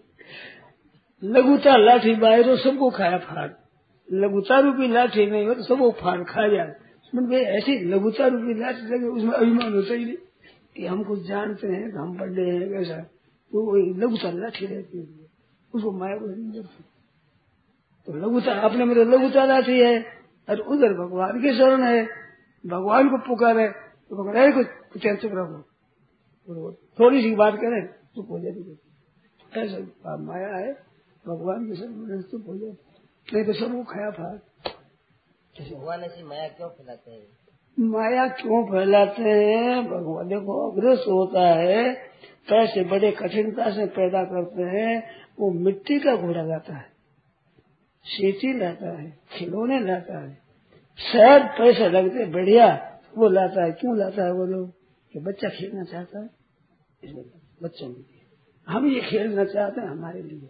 [1.23, 3.49] लघुता लाठी बाहरों सबको खाया फाड़।
[4.09, 6.75] लघुता रूपी लाठी नहीं हो तो सबको फाड़, खा जाए।
[7.57, 10.17] ऐसी लघुता रूपी लाठी लगे, उसमें अभिमान होता ही नहीं।
[10.75, 12.97] कि हम कुछ जानते हैं तो हम बड़े हैं वैसा
[13.51, 15.27] तो वही लघुता लाठी रहती है।
[15.73, 16.83] उसको माया को नहीं करती
[18.07, 19.97] तो लघुता, अपने में तो लघुता लाठी है।
[20.47, 22.05] और उधर भगवान की शरण है।
[22.63, 27.81] भगवान को पुकारे तो भगवान कुछ कुछ चुप रहो थोड़ी सी बात करें,
[28.15, 28.77] चुप हो जाती
[29.53, 30.71] ऐसा माया है।
[31.25, 34.29] भगवान की शरण चुप हो जाती नहीं तो सब वो खाया था।
[35.55, 37.27] भगवान ऐसी माया क्यों फैलाते हैं?
[37.79, 39.83] माया क्यों फैलाते हैं?
[39.87, 41.93] भगवान देखो अग्रस्त होता है,
[42.49, 45.03] पैसे बड़े कठिनता से पैदा करते हैं,
[45.39, 46.87] वो मिट्टी का घोड़ा लाता है
[48.05, 50.37] सीटी लाता है, खिलौने लाता है,
[50.99, 52.67] शहर पैसे लगते, बढ़िया,
[53.17, 54.71] वो लाता है, क्यों लाता है वो लोग?
[55.13, 56.29] कि बच्चा खेलना चाहता है
[57.63, 58.25] बच्चों के लिए
[58.67, 60.49] हम ये खेलना चाहते हैं, हमारे लिए।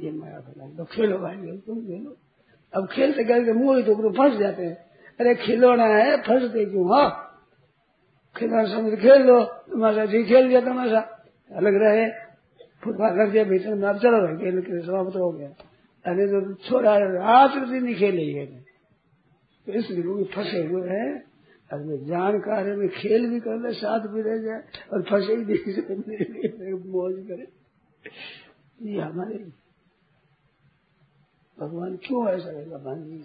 [0.00, 2.16] ये माया फैला खेलो भाई तुम खेलो।
[2.72, 4.87] अब खेलते खेलते मुँह तो फंस जाते हैं।
[5.18, 6.84] अरे खिलौना है फंसते क्यों?
[6.90, 7.08] हाँ।
[8.36, 11.00] खिलौना समझ खेल लो, तमाशा जी खेल दिया तमाशा।
[11.50, 12.06] अलग रहे।
[12.82, 15.48] फुटबॉल लग जाए भीतर में अब चलो खेल के समाप्त हो गया।
[16.04, 18.46] अरे तो छोड़ा रात दिन नहीं खेले
[19.66, 21.10] तो इसलिए वो फंसे हुए हैं।
[21.70, 24.62] अगर जानकार है खेल भी कर ले, साथ भी रह जाए,
[24.92, 27.46] और फंसे ही नहीं मौज करे।
[28.82, 29.38] ये हमारे
[31.58, 33.22] भगवान क्यों ऐसा रहेगा मान नहीं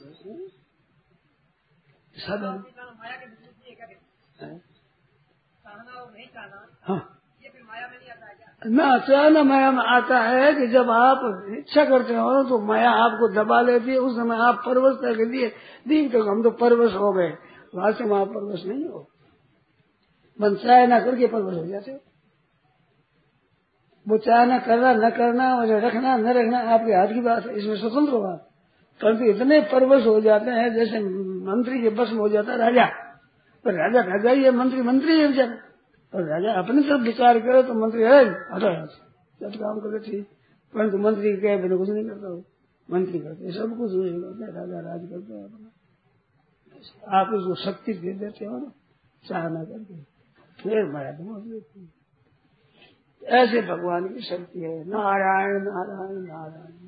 [2.18, 2.64] सब
[6.84, 7.20] हाँ।
[8.68, 13.28] न अचानक माया में आता है कि जब आप इच्छा करते हो तो माया आपको
[13.34, 15.47] दबा लेती है। उस समय आप परवश के लिए
[15.88, 17.30] दीप तो हम तो परवश हो गए।
[17.76, 19.07] वास्तव में आप परवश नहीं हो।
[20.41, 21.91] चाहे ना करके परवश हो जाते
[24.07, 27.57] वो चाहे ना करना, न करना मुझे रखना, न रखना, आपके हाथ की बात है।
[27.57, 28.49] इसमें स्वतंत्र हो आप।
[29.01, 30.99] परंतु इतने परवश हो जाते हैं जैसे
[31.43, 32.85] मंत्री के बस में हो जाता राजा।
[33.65, 35.57] पर राजा राजा ही है, मंत्री मंत्री है बेचारा।
[36.13, 38.33] और राजा अपनी तरफ़ विचार करे तो मंत्री है
[38.85, 40.27] सब काम करे, ठीक।
[40.73, 42.41] परंतु मंत्री कहे बिना कुछ नहीं करता
[42.91, 45.69] मंत्री करते, सब कुछ वही करते राजा राज करते हैं अपना।
[47.19, 48.71] आप उसको शक्ति दे देते हो ना,
[49.27, 49.95] चाहना करके।
[50.63, 51.89] फिर देती
[53.23, 56.82] ऐसे भगवान की शक्ति है। नारायण नारायण नारायण।